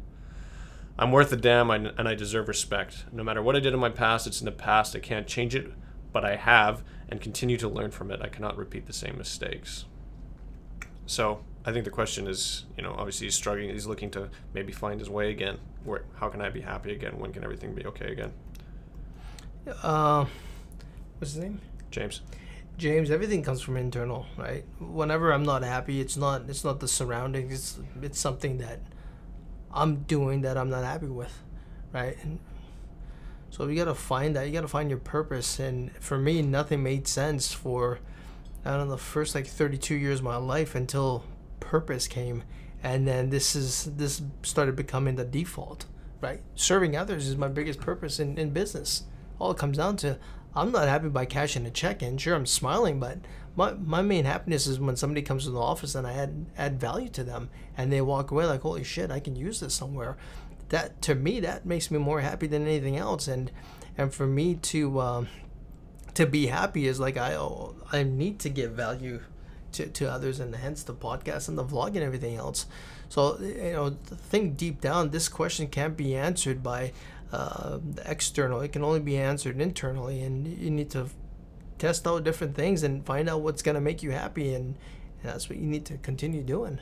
I'm 0.96 1.10
worth 1.10 1.32
a 1.32 1.36
damn, 1.36 1.70
and 1.70 1.92
I 2.08 2.14
deserve 2.14 2.46
respect. 2.46 3.06
No 3.10 3.24
matter 3.24 3.42
what 3.42 3.56
I 3.56 3.60
did 3.60 3.74
in 3.74 3.80
my 3.80 3.88
past, 3.88 4.28
it's 4.28 4.40
in 4.40 4.44
the 4.44 4.52
past. 4.52 4.94
I 4.94 5.00
can't 5.00 5.26
change 5.26 5.56
it, 5.56 5.72
but 6.12 6.24
I 6.24 6.36
have, 6.36 6.84
and 7.08 7.20
continue 7.20 7.56
to 7.56 7.68
learn 7.68 7.90
from 7.90 8.12
it. 8.12 8.20
I 8.22 8.28
cannot 8.28 8.56
repeat 8.56 8.86
the 8.86 8.92
same 8.92 9.18
mistakes. 9.18 9.86
So 11.06 11.44
I 11.66 11.72
think 11.72 11.84
the 11.84 11.90
question 11.90 12.26
is, 12.26 12.66
you 12.76 12.82
know, 12.82 12.94
obviously 12.96 13.26
he's 13.26 13.34
struggling. 13.34 13.70
He's 13.70 13.86
looking 13.86 14.10
to 14.12 14.28
maybe 14.52 14.72
find 14.72 15.00
his 15.00 15.08
way 15.08 15.30
again. 15.30 15.58
Where? 15.84 16.02
How 16.16 16.28
can 16.28 16.40
I 16.42 16.50
be 16.50 16.60
happy 16.60 16.92
again? 16.92 17.18
When 17.18 17.32
can 17.32 17.42
everything 17.42 17.74
be 17.74 17.86
okay 17.86 18.12
again? 18.12 18.32
Uh, 19.82 20.26
what's 21.18 21.32
his 21.32 21.42
name? 21.42 21.60
James. 21.90 22.20
James, 22.76 23.10
everything 23.10 23.42
comes 23.42 23.60
from 23.62 23.76
internal, 23.76 24.26
right? 24.36 24.64
Whenever 24.80 25.32
I'm 25.32 25.44
not 25.44 25.62
happy, 25.62 26.00
it's 26.00 26.16
not 26.16 26.42
it's 26.48 26.64
not 26.64 26.80
the 26.80 26.88
surroundings. 26.88 27.52
It's 27.52 27.78
it's 28.02 28.18
something 28.18 28.58
that 28.58 28.80
I'm 29.72 30.02
doing 30.02 30.42
that 30.42 30.58
I'm 30.58 30.70
not 30.70 30.84
happy 30.84 31.06
with, 31.06 31.32
right? 31.92 32.16
And 32.22 32.40
so 33.50 33.66
you 33.68 33.76
gotta 33.76 33.94
find 33.94 34.34
that. 34.36 34.46
You 34.46 34.52
gotta 34.52 34.68
find 34.68 34.90
your 34.90 34.98
purpose. 34.98 35.60
And 35.60 35.92
for 35.96 36.18
me, 36.18 36.42
nothing 36.42 36.82
made 36.82 37.06
sense 37.06 37.52
for 37.52 38.00
I 38.64 38.70
don't 38.70 38.88
know 38.88 38.90
the 38.92 38.98
first 38.98 39.34
like 39.34 39.46
32 39.46 39.94
years 39.94 40.18
of 40.18 40.24
my 40.24 40.36
life 40.36 40.74
until 40.74 41.24
purpose 41.60 42.06
came, 42.06 42.42
and 42.82 43.06
then 43.06 43.30
this 43.30 43.56
is 43.56 43.90
this 43.96 44.22
started 44.42 44.76
becoming 44.76 45.16
the 45.16 45.24
default, 45.24 45.86
right? 46.20 46.40
Serving 46.54 46.96
others 46.96 47.26
is 47.26 47.36
my 47.36 47.48
biggest 47.48 47.80
purpose 47.80 48.20
in, 48.20 48.38
in 48.38 48.50
business. 48.50 49.04
All 49.38 49.50
it 49.50 49.58
comes 49.58 49.76
down 49.76 49.96
to, 49.98 50.18
I'm 50.54 50.70
not 50.70 50.88
happy 50.88 51.08
by 51.08 51.24
cashing 51.24 51.66
a 51.66 51.70
check 51.70 52.02
in. 52.02 52.18
Sure, 52.18 52.34
I'm 52.34 52.46
smiling, 52.46 53.00
but 53.00 53.18
my, 53.56 53.72
my 53.72 54.02
main 54.02 54.24
happiness 54.24 54.66
is 54.66 54.78
when 54.78 54.96
somebody 54.96 55.22
comes 55.22 55.44
to 55.44 55.50
the 55.50 55.60
office 55.60 55.94
and 55.94 56.06
I 56.06 56.12
add 56.12 56.46
add 56.56 56.80
value 56.80 57.08
to 57.10 57.24
them, 57.24 57.50
and 57.76 57.92
they 57.92 58.00
walk 58.00 58.30
away 58.30 58.46
like, 58.46 58.62
holy 58.62 58.84
shit, 58.84 59.10
I 59.10 59.20
can 59.20 59.36
use 59.36 59.60
this 59.60 59.74
somewhere. 59.74 60.16
That 60.68 61.02
to 61.02 61.14
me, 61.14 61.40
that 61.40 61.66
makes 61.66 61.90
me 61.90 61.98
more 61.98 62.20
happy 62.20 62.46
than 62.46 62.62
anything 62.62 62.96
else. 62.96 63.28
And 63.28 63.50
and 63.96 64.12
for 64.12 64.26
me 64.26 64.54
to 64.56 65.00
um, 65.00 65.28
to 66.14 66.26
be 66.26 66.46
happy 66.46 66.86
is 66.86 67.00
like 67.00 67.16
I 67.16 67.36
I 67.92 68.02
need 68.02 68.38
to 68.40 68.48
give 68.48 68.72
value 68.72 69.20
to, 69.74 69.86
to 69.86 70.10
others, 70.10 70.40
and 70.40 70.54
hence 70.54 70.82
the 70.82 70.94
podcast 70.94 71.48
and 71.48 71.58
the 71.58 71.64
vlog 71.64 71.88
and 71.88 71.98
everything 71.98 72.36
else. 72.36 72.66
So 73.08 73.38
you 73.40 73.72
know, 73.72 73.90
think 73.90 74.56
deep 74.56 74.80
down, 74.80 75.10
this 75.10 75.28
question 75.28 75.68
can't 75.68 75.96
be 75.96 76.16
answered 76.16 76.62
by 76.62 76.92
uh, 77.32 77.78
the 77.82 78.10
external. 78.10 78.60
It 78.60 78.72
can 78.72 78.82
only 78.82 79.00
be 79.00 79.16
answered 79.18 79.60
internally, 79.60 80.22
and 80.22 80.46
you 80.46 80.70
need 80.70 80.90
to 80.90 81.08
test 81.78 82.06
out 82.06 82.24
different 82.24 82.54
things 82.54 82.82
and 82.82 83.04
find 83.04 83.28
out 83.28 83.42
what's 83.42 83.62
gonna 83.62 83.80
make 83.80 84.02
you 84.02 84.10
happy, 84.10 84.54
and, 84.54 84.76
and 85.22 85.32
that's 85.32 85.48
what 85.48 85.58
you 85.58 85.66
need 85.66 85.84
to 85.86 85.98
continue 85.98 86.42
doing. 86.42 86.80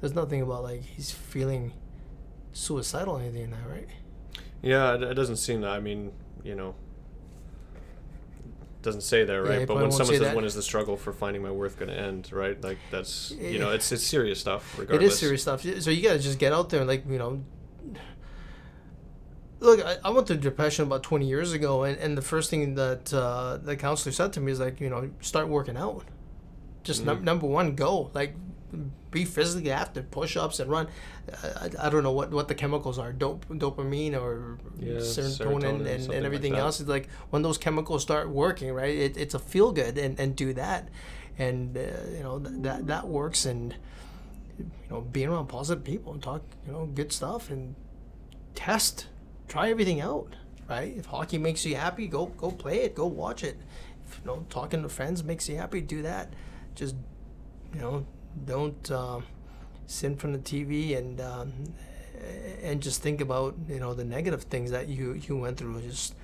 There's 0.00 0.14
nothing 0.14 0.42
about 0.42 0.64
like 0.64 0.82
he's 0.82 1.10
feeling 1.10 1.72
suicidal 2.52 3.16
or 3.16 3.20
anything 3.20 3.50
like 3.50 3.62
that, 3.62 3.70
right? 3.70 3.88
Yeah, 4.62 4.94
it 4.94 5.14
doesn't 5.14 5.36
seem 5.36 5.60
that. 5.62 5.70
I 5.70 5.80
mean, 5.80 6.12
you 6.44 6.54
know, 6.54 6.74
doesn't 8.82 9.02
say 9.02 9.24
there, 9.24 9.42
right? 9.42 9.60
he 9.60 9.64
but 9.64 9.76
when 9.76 9.90
someone 9.90 10.06
say 10.06 10.12
says 10.14 10.20
that. 10.28 10.36
when 10.36 10.44
is 10.44 10.54
the 10.54 10.62
struggle 10.62 10.96
for 10.96 11.12
finding 11.12 11.42
my 11.42 11.50
worth 11.50 11.78
going 11.78 11.90
to 11.90 11.98
end, 11.98 12.30
right? 12.32 12.60
Like 12.62 12.78
that's 12.90 13.30
you 13.32 13.58
know, 13.58 13.70
it's 13.70 13.90
it's 13.92 14.04
serious 14.04 14.40
stuff. 14.40 14.74
It 14.74 14.82
Regardless, 14.82 15.14
is 15.14 15.18
serious 15.20 15.42
stuff. 15.42 15.62
So 15.62 15.90
you 15.90 16.02
gotta 16.02 16.18
just 16.18 16.38
get 16.38 16.52
out 16.52 16.68
there 16.70 16.80
and 16.80 16.88
like 16.88 17.04
you 17.08 17.18
know. 17.18 17.42
Look, 19.60 19.84
I, 19.84 19.96
I 20.04 20.10
went 20.10 20.26
through 20.26 20.38
depression 20.38 20.84
about 20.84 21.04
twenty 21.04 21.26
years 21.28 21.52
ago, 21.52 21.84
and, 21.84 21.96
and 21.98 22.18
the 22.18 22.22
first 22.22 22.50
thing 22.50 22.74
that 22.74 23.14
uh, 23.14 23.58
the 23.62 23.76
counselor 23.76 24.12
said 24.12 24.32
to 24.32 24.40
me 24.40 24.50
is 24.50 24.58
like, 24.58 24.80
you 24.80 24.90
know, 24.90 25.10
start 25.20 25.46
working 25.48 25.76
out. 25.76 26.04
Just 26.82 27.04
num- 27.04 27.20
Mhm. 27.20 27.22
number 27.22 27.46
one, 27.46 27.76
go 27.76 28.10
like, 28.12 28.34
be 29.10 29.24
physically 29.24 29.70
active, 29.70 30.10
push 30.10 30.36
ups 30.36 30.60
and 30.60 30.70
run. 30.70 30.88
I, 31.42 31.70
I, 31.78 31.88
don't 31.90 32.02
know 32.02 32.12
what, 32.12 32.30
what 32.30 32.48
the 32.48 32.54
chemicals 32.54 32.98
are, 32.98 33.12
dop- 33.12 33.46
dopamine 33.46 34.18
or 34.18 34.58
Yeah, 34.78 34.94
serotonin, 34.94 35.38
serotonin, 35.38 35.86
and, 35.86 36.12
and 36.12 36.26
everything 36.26 36.52
that. 36.54 36.60
else. 36.60 36.80
It's 36.80 36.88
like 36.88 37.08
when 37.30 37.42
those 37.42 37.58
chemicals 37.58 38.02
start 38.02 38.30
working, 38.30 38.72
right? 38.72 38.94
It, 38.94 39.16
it's 39.16 39.34
a 39.34 39.38
feel 39.38 39.72
good, 39.72 39.98
and, 39.98 40.18
and 40.18 40.34
do 40.34 40.52
that, 40.54 40.88
and 41.38 41.76
uh, 41.76 41.80
you 42.16 42.22
know 42.22 42.38
th- 42.38 42.56
that 42.62 42.86
that 42.86 43.06
works 43.08 43.44
and 43.44 43.74
you 44.58 44.70
know, 44.90 45.00
being 45.00 45.28
around 45.28 45.46
positive 45.46 45.84
people 45.84 46.12
and 46.12 46.22
talk, 46.22 46.42
you 46.66 46.72
know, 46.72 46.86
good 46.86 47.12
stuff 47.12 47.50
and 47.50 47.74
test, 48.54 49.06
try 49.48 49.70
everything 49.70 50.00
out, 50.00 50.34
right? 50.68 50.94
If 50.96 51.06
hockey 51.06 51.38
makes 51.38 51.64
you 51.64 51.76
happy, 51.76 52.06
go 52.06 52.26
go 52.26 52.50
play 52.50 52.80
it, 52.80 52.94
go 52.94 53.06
watch 53.06 53.44
it. 53.44 53.58
If 54.06 54.20
you 54.20 54.26
know, 54.26 54.46
talking 54.50 54.82
to 54.82 54.88
friends 54.88 55.22
makes 55.24 55.48
you 55.48 55.56
happy, 55.56 55.80
do 55.80 56.02
that. 56.02 56.32
Just 56.74 56.96
you 57.74 57.80
know, 57.80 58.06
don't 58.44 58.90
um, 58.90 59.24
sit 59.86 60.06
in 60.08 60.16
front 60.16 60.36
of 60.36 60.44
the 60.44 60.64
TV 60.64 60.96
and 60.96 61.20
um, 61.20 61.52
and 62.62 62.82
just 62.82 63.02
think 63.02 63.20
about 63.20 63.54
you 63.68 63.80
know 63.80 63.94
the 63.94 64.04
negative 64.04 64.44
things 64.44 64.70
that 64.70 64.88
you 64.88 65.14
you 65.14 65.36
went 65.36 65.56
through. 65.56 65.80
Just 65.82 66.14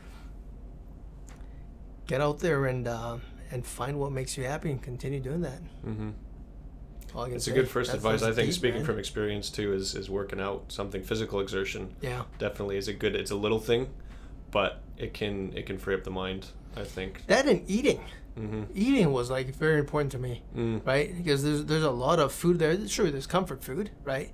get 2.06 2.20
out 2.20 2.40
there 2.40 2.66
and 2.66 2.86
uh, 2.88 3.18
and 3.50 3.64
find 3.64 3.98
what 3.98 4.12
makes 4.12 4.36
you 4.36 4.44
happy 4.44 4.70
and 4.70 4.82
continue 4.82 5.20
doing 5.20 5.42
that. 5.42 5.62
Mm-hmm. 5.86 6.10
All 7.14 7.22
I 7.22 7.28
can 7.28 7.36
It's 7.36 7.46
a 7.46 7.52
good 7.52 7.68
first 7.68 7.94
advice. 7.94 8.22
I 8.22 8.32
think 8.32 8.48
deep, 8.48 8.54
speaking 8.54 8.78
man. 8.78 8.86
from 8.86 8.98
experience 8.98 9.50
too 9.50 9.72
is 9.72 9.94
is 9.94 10.10
working 10.10 10.40
out 10.40 10.64
something 10.68 11.02
physical 11.02 11.40
exertion 11.40 11.94
yeah. 12.00 12.24
definitely 12.38 12.76
is 12.76 12.88
a 12.88 12.92
good. 12.92 13.14
It's 13.14 13.30
a 13.30 13.36
little 13.36 13.60
thing, 13.60 13.88
but 14.50 14.82
it 14.96 15.14
can 15.14 15.52
it 15.56 15.66
can 15.66 15.78
free 15.78 15.94
up 15.94 16.04
the 16.04 16.10
mind. 16.10 16.48
I 16.76 16.84
think. 16.84 17.26
That 17.26 17.46
and 17.46 17.62
eating. 17.68 18.00
hmm 18.36 18.64
Eating 18.74 19.12
was 19.12 19.30
like 19.30 19.54
very 19.54 19.78
important 19.80 20.12
to 20.12 20.18
me, 20.18 20.42
Mm. 20.56 20.86
right? 20.86 21.16
Because 21.16 21.42
there's 21.42 21.64
there's 21.64 21.82
a 21.84 21.90
lot 21.90 22.18
of 22.20 22.32
food 22.32 22.58
there. 22.58 22.86
Sure, 22.88 23.10
there's 23.10 23.26
comfort 23.26 23.62
food, 23.64 23.90
right? 24.04 24.30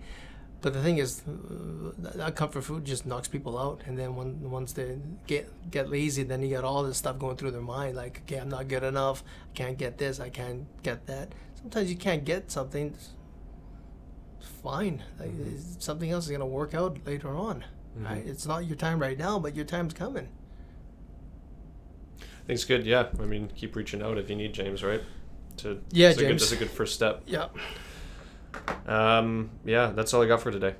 But 0.60 0.72
the 0.72 0.82
thing 0.82 0.96
is, 0.98 1.22
uh, 1.28 1.92
that- 1.98 2.36
comfort 2.36 2.62
food 2.64 2.84
just 2.86 3.04
knocks 3.06 3.28
people 3.28 3.58
out, 3.58 3.82
and 3.86 3.98
then 3.98 4.16
when 4.16 4.50
once 4.50 4.72
they 4.72 4.98
get 5.26 5.44
get 5.70 5.88
lazy, 5.90 6.22
then 6.22 6.42
you 6.42 6.50
got 6.56 6.64
all 6.64 6.82
this 6.82 6.96
stuff 6.98 7.18
going 7.18 7.36
through 7.36 7.50
their 7.52 7.60
mind, 7.76 7.96
like, 7.96 8.20
okay, 8.24 8.38
I'm 8.38 8.48
not 8.48 8.68
good 8.68 8.82
enough. 8.82 9.22
I 9.52 9.56
can't 9.56 9.78
get 9.78 9.98
this. 9.98 10.20
I 10.20 10.30
can't 10.30 10.66
get 10.82 11.06
that. 11.06 11.32
Sometimes 11.60 11.90
you 11.90 11.96
can't 11.96 12.24
get 12.24 12.50
something. 12.50 12.86
It's 12.94 14.48
fine. 14.62 15.02
Like, 15.18 15.30
something 15.78 16.10
else 16.10 16.24
is 16.26 16.30
gonna 16.30 16.46
work 16.46 16.74
out 16.74 16.98
later 17.06 17.34
on, 17.36 17.64
right? 17.96 18.24
Mhm. 18.24 18.28
It's 18.28 18.46
not 18.46 18.66
your 18.66 18.76
time 18.76 18.98
right 19.00 19.18
now, 19.18 19.38
but 19.38 19.54
your 19.56 19.64
time's 19.64 19.94
coming. 19.94 20.28
It's 22.48 22.64
good. 22.64 22.84
Yeah, 22.84 23.08
I 23.18 23.24
mean, 23.24 23.50
keep 23.56 23.74
reaching 23.76 24.02
out 24.02 24.18
if 24.18 24.28
you 24.28 24.36
need 24.36 24.52
James, 24.52 24.82
right? 24.82 25.02
To 25.58 25.80
Yeah, 25.90 26.08
that's 26.08 26.18
A 26.18 26.20
good, 26.22 26.28
James. 26.28 26.42
that's 26.42 26.52
a 26.52 26.56
good 26.56 26.70
first 26.70 26.94
step. 26.94 27.22
Yeah. 27.26 27.48
Um, 28.86 29.50
yeah, 29.64 29.92
that's 29.94 30.12
all 30.14 30.22
I 30.22 30.26
got 30.26 30.42
for 30.42 30.50
today. 30.50 30.74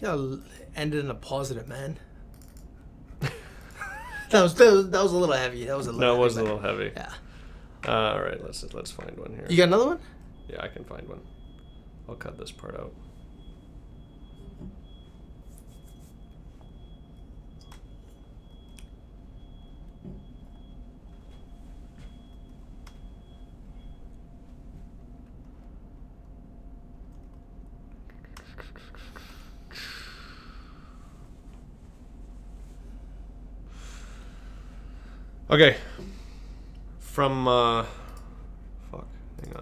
Gotta 0.00 0.40
end 0.76 0.94
in 0.94 1.10
a 1.10 1.14
positive, 1.14 1.68
man. 1.68 1.98
that 3.20 4.42
was 4.42 4.54
that 4.54 4.72
was 4.72 4.90
that 4.90 5.02
was 5.02 5.12
a 5.12 5.16
little 5.16 5.34
heavy. 5.34 5.64
That 5.64 5.76
was 5.76 5.86
a 5.86 5.92
little. 5.92 6.14
No, 6.16 6.20
was 6.20 6.36
a 6.36 6.42
little 6.42 6.58
heavy. 6.60 6.92
Yeah. 6.94 7.12
Uh, 7.86 7.90
all 8.14 8.22
right, 8.22 8.42
let's 8.42 8.62
let's 8.74 8.90
find 8.90 9.16
one 9.16 9.34
here. 9.34 9.46
You 9.48 9.56
got 9.56 9.68
another 9.68 9.86
one? 9.86 9.98
Yeah, 10.48 10.62
I 10.62 10.68
can 10.68 10.84
find 10.84 11.08
one. 11.08 11.20
I'll 12.08 12.14
cut 12.16 12.38
this 12.38 12.50
part 12.50 12.74
out. 12.78 12.92
Okay. 35.52 35.76
From 36.98 37.46
uh 37.46 37.84
fuck, 38.90 39.06
hang 39.44 39.54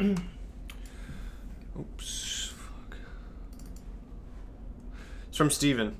on. 0.00 0.16
from 5.40 5.48
Steven. 5.48 5.96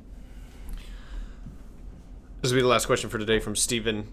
This 2.43 2.51
will 2.51 2.59
be 2.59 2.61
the 2.61 2.69
last 2.69 2.85
question 2.85 3.09
for 3.09 3.17
today 3.17 3.39
from 3.39 3.57
Steven. 3.57 4.13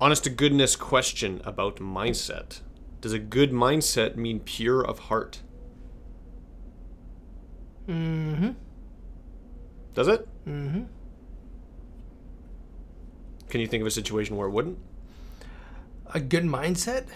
Honest 0.00 0.24
to 0.24 0.30
goodness 0.30 0.76
question 0.76 1.42
about 1.44 1.76
mindset. 1.76 2.60
Does 3.02 3.12
a 3.12 3.18
good 3.18 3.52
mindset 3.52 4.16
mean 4.16 4.40
pure 4.40 4.82
of 4.82 4.98
heart? 4.98 5.42
Mm-hmm. 7.86 8.52
Does 9.92 10.08
it? 10.08 10.26
Mm-hmm. 10.48 10.84
Can 13.50 13.60
you 13.60 13.66
think 13.66 13.82
of 13.82 13.86
a 13.86 13.90
situation 13.90 14.38
where 14.38 14.48
it 14.48 14.52
wouldn't? 14.52 14.78
A 16.14 16.20
good 16.20 16.44
mindset? 16.44 17.08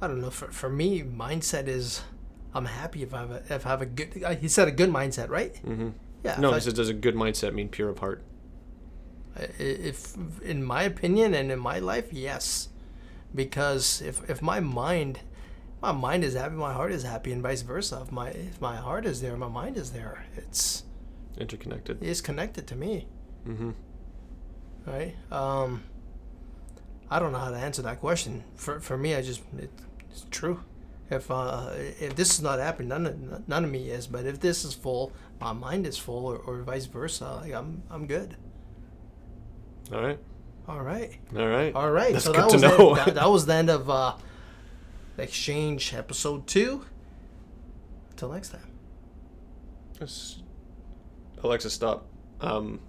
I 0.00 0.06
don't 0.06 0.22
know. 0.22 0.30
For, 0.30 0.50
for 0.50 0.70
me, 0.70 1.02
mindset 1.02 1.68
is 1.68 2.00
I'm 2.54 2.64
happy 2.64 3.02
if 3.02 3.12
I 3.12 3.18
have 3.18 3.30
a, 3.30 3.42
if 3.50 3.66
I 3.66 3.68
have 3.68 3.82
a 3.82 3.86
good. 3.86 4.38
He 4.40 4.48
said 4.48 4.66
a 4.66 4.72
good 4.72 4.88
mindset, 4.88 5.28
right? 5.28 5.52
Mm-hmm. 5.56 5.90
Yeah. 6.24 6.38
No, 6.40 6.52
I- 6.52 6.58
says, 6.60 6.72
does 6.74 6.88
a 6.88 6.94
good 6.94 7.14
mindset 7.14 7.52
mean 7.54 7.68
pure 7.68 7.88
of 7.88 7.98
heart? 7.98 8.22
If 9.58 10.14
in 10.42 10.62
my 10.62 10.82
opinion 10.82 11.32
and 11.34 11.50
in 11.50 11.58
my 11.58 11.78
life 11.78 12.12
yes 12.12 12.68
because 13.34 14.02
if 14.02 14.28
if 14.28 14.42
my 14.42 14.60
mind 14.60 15.20
my 15.80 15.90
mind 15.90 16.22
is 16.22 16.34
happy 16.34 16.54
my 16.54 16.74
heart 16.74 16.92
is 16.92 17.02
happy 17.02 17.32
and 17.32 17.42
vice 17.42 17.62
versa 17.62 18.02
if 18.04 18.12
my 18.12 18.28
if 18.28 18.60
my 18.60 18.76
heart 18.76 19.06
is 19.06 19.22
there 19.22 19.34
my 19.38 19.48
mind 19.48 19.78
is 19.78 19.92
there 19.92 20.26
it's 20.36 20.84
Interconnected. 21.38 22.02
it's 22.02 22.20
connected 22.20 22.66
to 22.66 22.76
me 22.76 23.06
Mm-hmm. 23.48 23.70
right 24.86 25.14
um 25.32 25.82
i 27.10 27.18
don't 27.18 27.32
know 27.32 27.38
how 27.38 27.50
to 27.50 27.56
answer 27.56 27.80
that 27.82 27.98
question 28.00 28.44
for 28.54 28.80
for 28.80 28.98
me 28.98 29.14
i 29.14 29.22
just 29.22 29.40
it, 29.58 29.70
it's 30.10 30.26
true 30.30 30.60
if 31.12 31.30
uh 31.30 31.70
if 32.00 32.16
this 32.16 32.32
is 32.34 32.42
not 32.42 32.58
happening 32.58 32.88
none 32.88 33.06
of 33.06 33.48
none 33.48 33.64
of 33.64 33.70
me 33.70 33.90
is 33.90 34.06
but 34.06 34.26
if 34.26 34.40
this 34.40 34.64
is 34.64 34.74
full 34.74 35.12
my 35.40 35.52
mind 35.52 35.86
is 35.86 35.96
full 35.98 36.26
or, 36.26 36.36
or 36.38 36.62
vice 36.62 36.86
versa 36.86 37.38
like 37.42 37.52
i'm 37.52 37.82
i'm 37.90 38.06
good 38.06 38.36
All 39.92 40.02
right. 40.02 40.18
all 40.66 40.80
right 40.80 41.12
All 41.36 41.46
right. 41.46 41.74
All 41.74 41.90
right, 41.90 42.12
That's 42.12 42.24
so 42.24 42.32
good 42.32 42.42
that 42.44 42.48
to 42.50 42.54
was 42.54 42.62
know. 42.62 42.94
The, 42.94 43.04
that, 43.04 43.14
that 43.14 43.30
was 43.30 43.46
the 43.46 43.54
end 43.54 43.70
of 43.70 43.88
uh, 43.90 44.14
Exchange 45.18 45.92
episode 45.94 46.46
two. 46.46 46.84
Until 48.10 48.30
next 48.32 48.48
time. 48.50 48.70
Yes. 50.00 50.38
Alexa, 51.44 51.68
stop. 51.70 52.06
Um, 52.40 52.80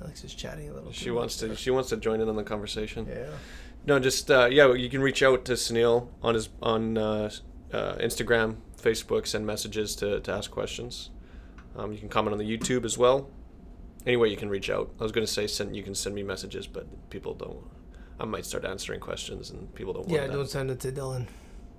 Alex 0.00 0.22
is 0.24 0.34
chatting 0.34 0.68
a 0.70 0.74
little. 0.74 0.92
she 0.92 1.10
wants 1.10 1.40
much. 1.42 1.50
to. 1.50 1.56
She 1.56 1.70
wants 1.70 1.88
to 1.88 1.96
join 1.96 2.20
in 2.20 2.28
on 2.28 2.36
the 2.36 2.44
conversation. 2.44 3.06
Yeah. 3.08 3.26
No, 3.86 3.98
just 4.00 4.30
uh, 4.30 4.48
yeah. 4.50 4.72
You 4.74 4.90
can 4.90 5.00
reach 5.00 5.22
out 5.22 5.44
to 5.46 5.52
Sunil 5.52 6.08
on 6.22 6.34
his 6.34 6.48
on 6.60 6.98
uh, 6.98 7.30
uh, 7.72 7.94
Instagram, 7.96 8.56
Facebook. 8.80 9.26
Send 9.26 9.46
messages 9.46 9.94
to, 9.96 10.20
to 10.20 10.32
ask 10.32 10.50
questions. 10.50 11.10
Um, 11.76 11.92
you 11.92 11.98
can 11.98 12.08
comment 12.08 12.32
on 12.32 12.38
the 12.38 12.56
YouTube 12.58 12.84
as 12.84 12.98
well. 12.98 13.28
Any 14.06 14.16
way 14.16 14.28
you 14.28 14.36
can 14.36 14.48
reach 14.48 14.70
out. 14.70 14.90
I 14.98 15.02
was 15.02 15.12
going 15.12 15.26
to 15.26 15.32
say 15.32 15.46
send. 15.46 15.76
You 15.76 15.82
can 15.82 15.94
send 15.94 16.14
me 16.14 16.22
messages, 16.22 16.66
but 16.66 17.10
people 17.10 17.34
don't. 17.34 17.64
I 18.18 18.24
might 18.24 18.46
start 18.46 18.64
answering 18.64 19.00
questions, 19.00 19.50
and 19.50 19.72
people 19.74 19.92
don't 19.92 20.08
Yeah, 20.08 20.26
that. 20.26 20.32
don't 20.32 20.48
send 20.48 20.70
it 20.70 20.80
to 20.80 20.92
Dylan. 20.92 21.26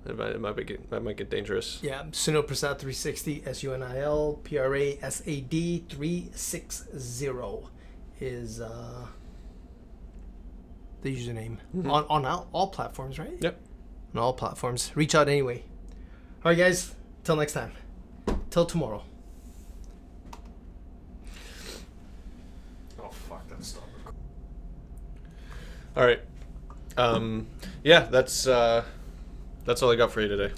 It 0.06 0.16
might, 0.16 0.30
it 0.30 0.40
might 0.40 0.54
be 0.56 0.64
get, 0.64 0.88
that 0.90 1.02
might 1.02 1.16
get 1.16 1.28
dangerous. 1.28 1.80
Yeah, 1.82 2.04
Sunil 2.12 2.46
Prasad 2.46 2.78
360, 2.78 3.42
S 3.44 3.62
U 3.64 3.74
N 3.74 3.82
I 3.82 3.98
L 4.00 4.38
P 4.44 4.56
R 4.56 4.74
A 4.74 4.98
S 5.02 5.22
A 5.26 5.40
D 5.40 5.84
360 5.88 7.66
is 8.20 8.60
uh, 8.60 9.06
the 11.02 11.14
username. 11.14 11.58
Mhm. 11.76 11.90
On, 11.90 12.04
on 12.08 12.24
all, 12.24 12.48
all 12.52 12.66
platforms, 12.68 13.18
right? 13.18 13.36
Yep. 13.40 13.60
On 14.14 14.20
all 14.20 14.32
platforms. 14.32 14.92
Reach 14.94 15.14
out 15.14 15.28
anyway. 15.28 15.64
All 16.44 16.50
right, 16.52 16.58
guys. 16.58 16.94
Till 17.24 17.36
next 17.36 17.52
time. 17.52 17.72
Till 18.50 18.64
tomorrow. 18.66 19.02
Oh 23.00 23.10
fuck! 23.10 23.46
That 23.48 23.64
stopped. 23.64 23.86
All 25.96 26.04
right. 26.04 26.20
Um, 26.96 27.46
yeah, 27.84 28.00
that's 28.10 28.46
uh, 28.46 28.84
that's 29.64 29.82
all 29.82 29.90
I 29.90 29.96
got 29.96 30.10
for 30.10 30.20
you 30.20 30.28
today. 30.28 30.52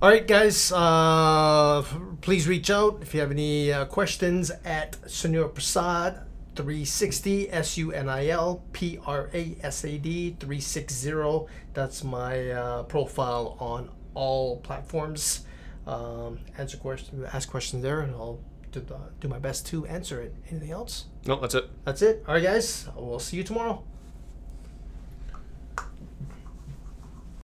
All 0.00 0.08
right, 0.08 0.26
guys. 0.26 0.72
Uh, 0.72 1.82
please 2.20 2.48
reach 2.48 2.70
out 2.70 2.98
if 3.02 3.12
you 3.14 3.20
have 3.20 3.30
any 3.30 3.72
uh, 3.72 3.84
questions 3.86 4.50
at 4.64 4.92
Sunil 5.02 5.52
Prasad 5.52 6.20
360 6.60 7.50
S 7.50 7.78
U 7.78 7.90
N 7.90 8.08
I 8.10 8.28
L 8.28 8.62
P 8.72 8.98
R 9.06 9.30
A 9.32 9.56
S 9.62 9.82
A 9.84 9.96
D 9.96 10.36
360. 10.38 11.46
That's 11.72 12.04
my 12.04 12.50
uh, 12.50 12.82
profile 12.82 13.56
on 13.58 13.90
all 14.12 14.58
platforms. 14.58 15.46
Um, 15.86 16.40
answer 16.58 16.76
questions, 16.76 17.26
ask 17.32 17.50
questions 17.50 17.82
there, 17.82 18.00
and 18.00 18.14
I'll 18.14 18.40
do, 18.72 18.80
the, 18.80 18.98
do 19.20 19.28
my 19.28 19.38
best 19.38 19.66
to 19.68 19.86
answer 19.86 20.20
it. 20.20 20.34
Anything 20.50 20.70
else? 20.70 21.06
No, 21.26 21.40
that's 21.40 21.54
it. 21.54 21.70
That's 21.84 22.02
it. 22.02 22.22
All 22.28 22.34
right, 22.34 22.42
guys. 22.42 22.86
We'll 22.94 23.18
see 23.18 23.38
you 23.38 23.42
tomorrow. 23.42 23.82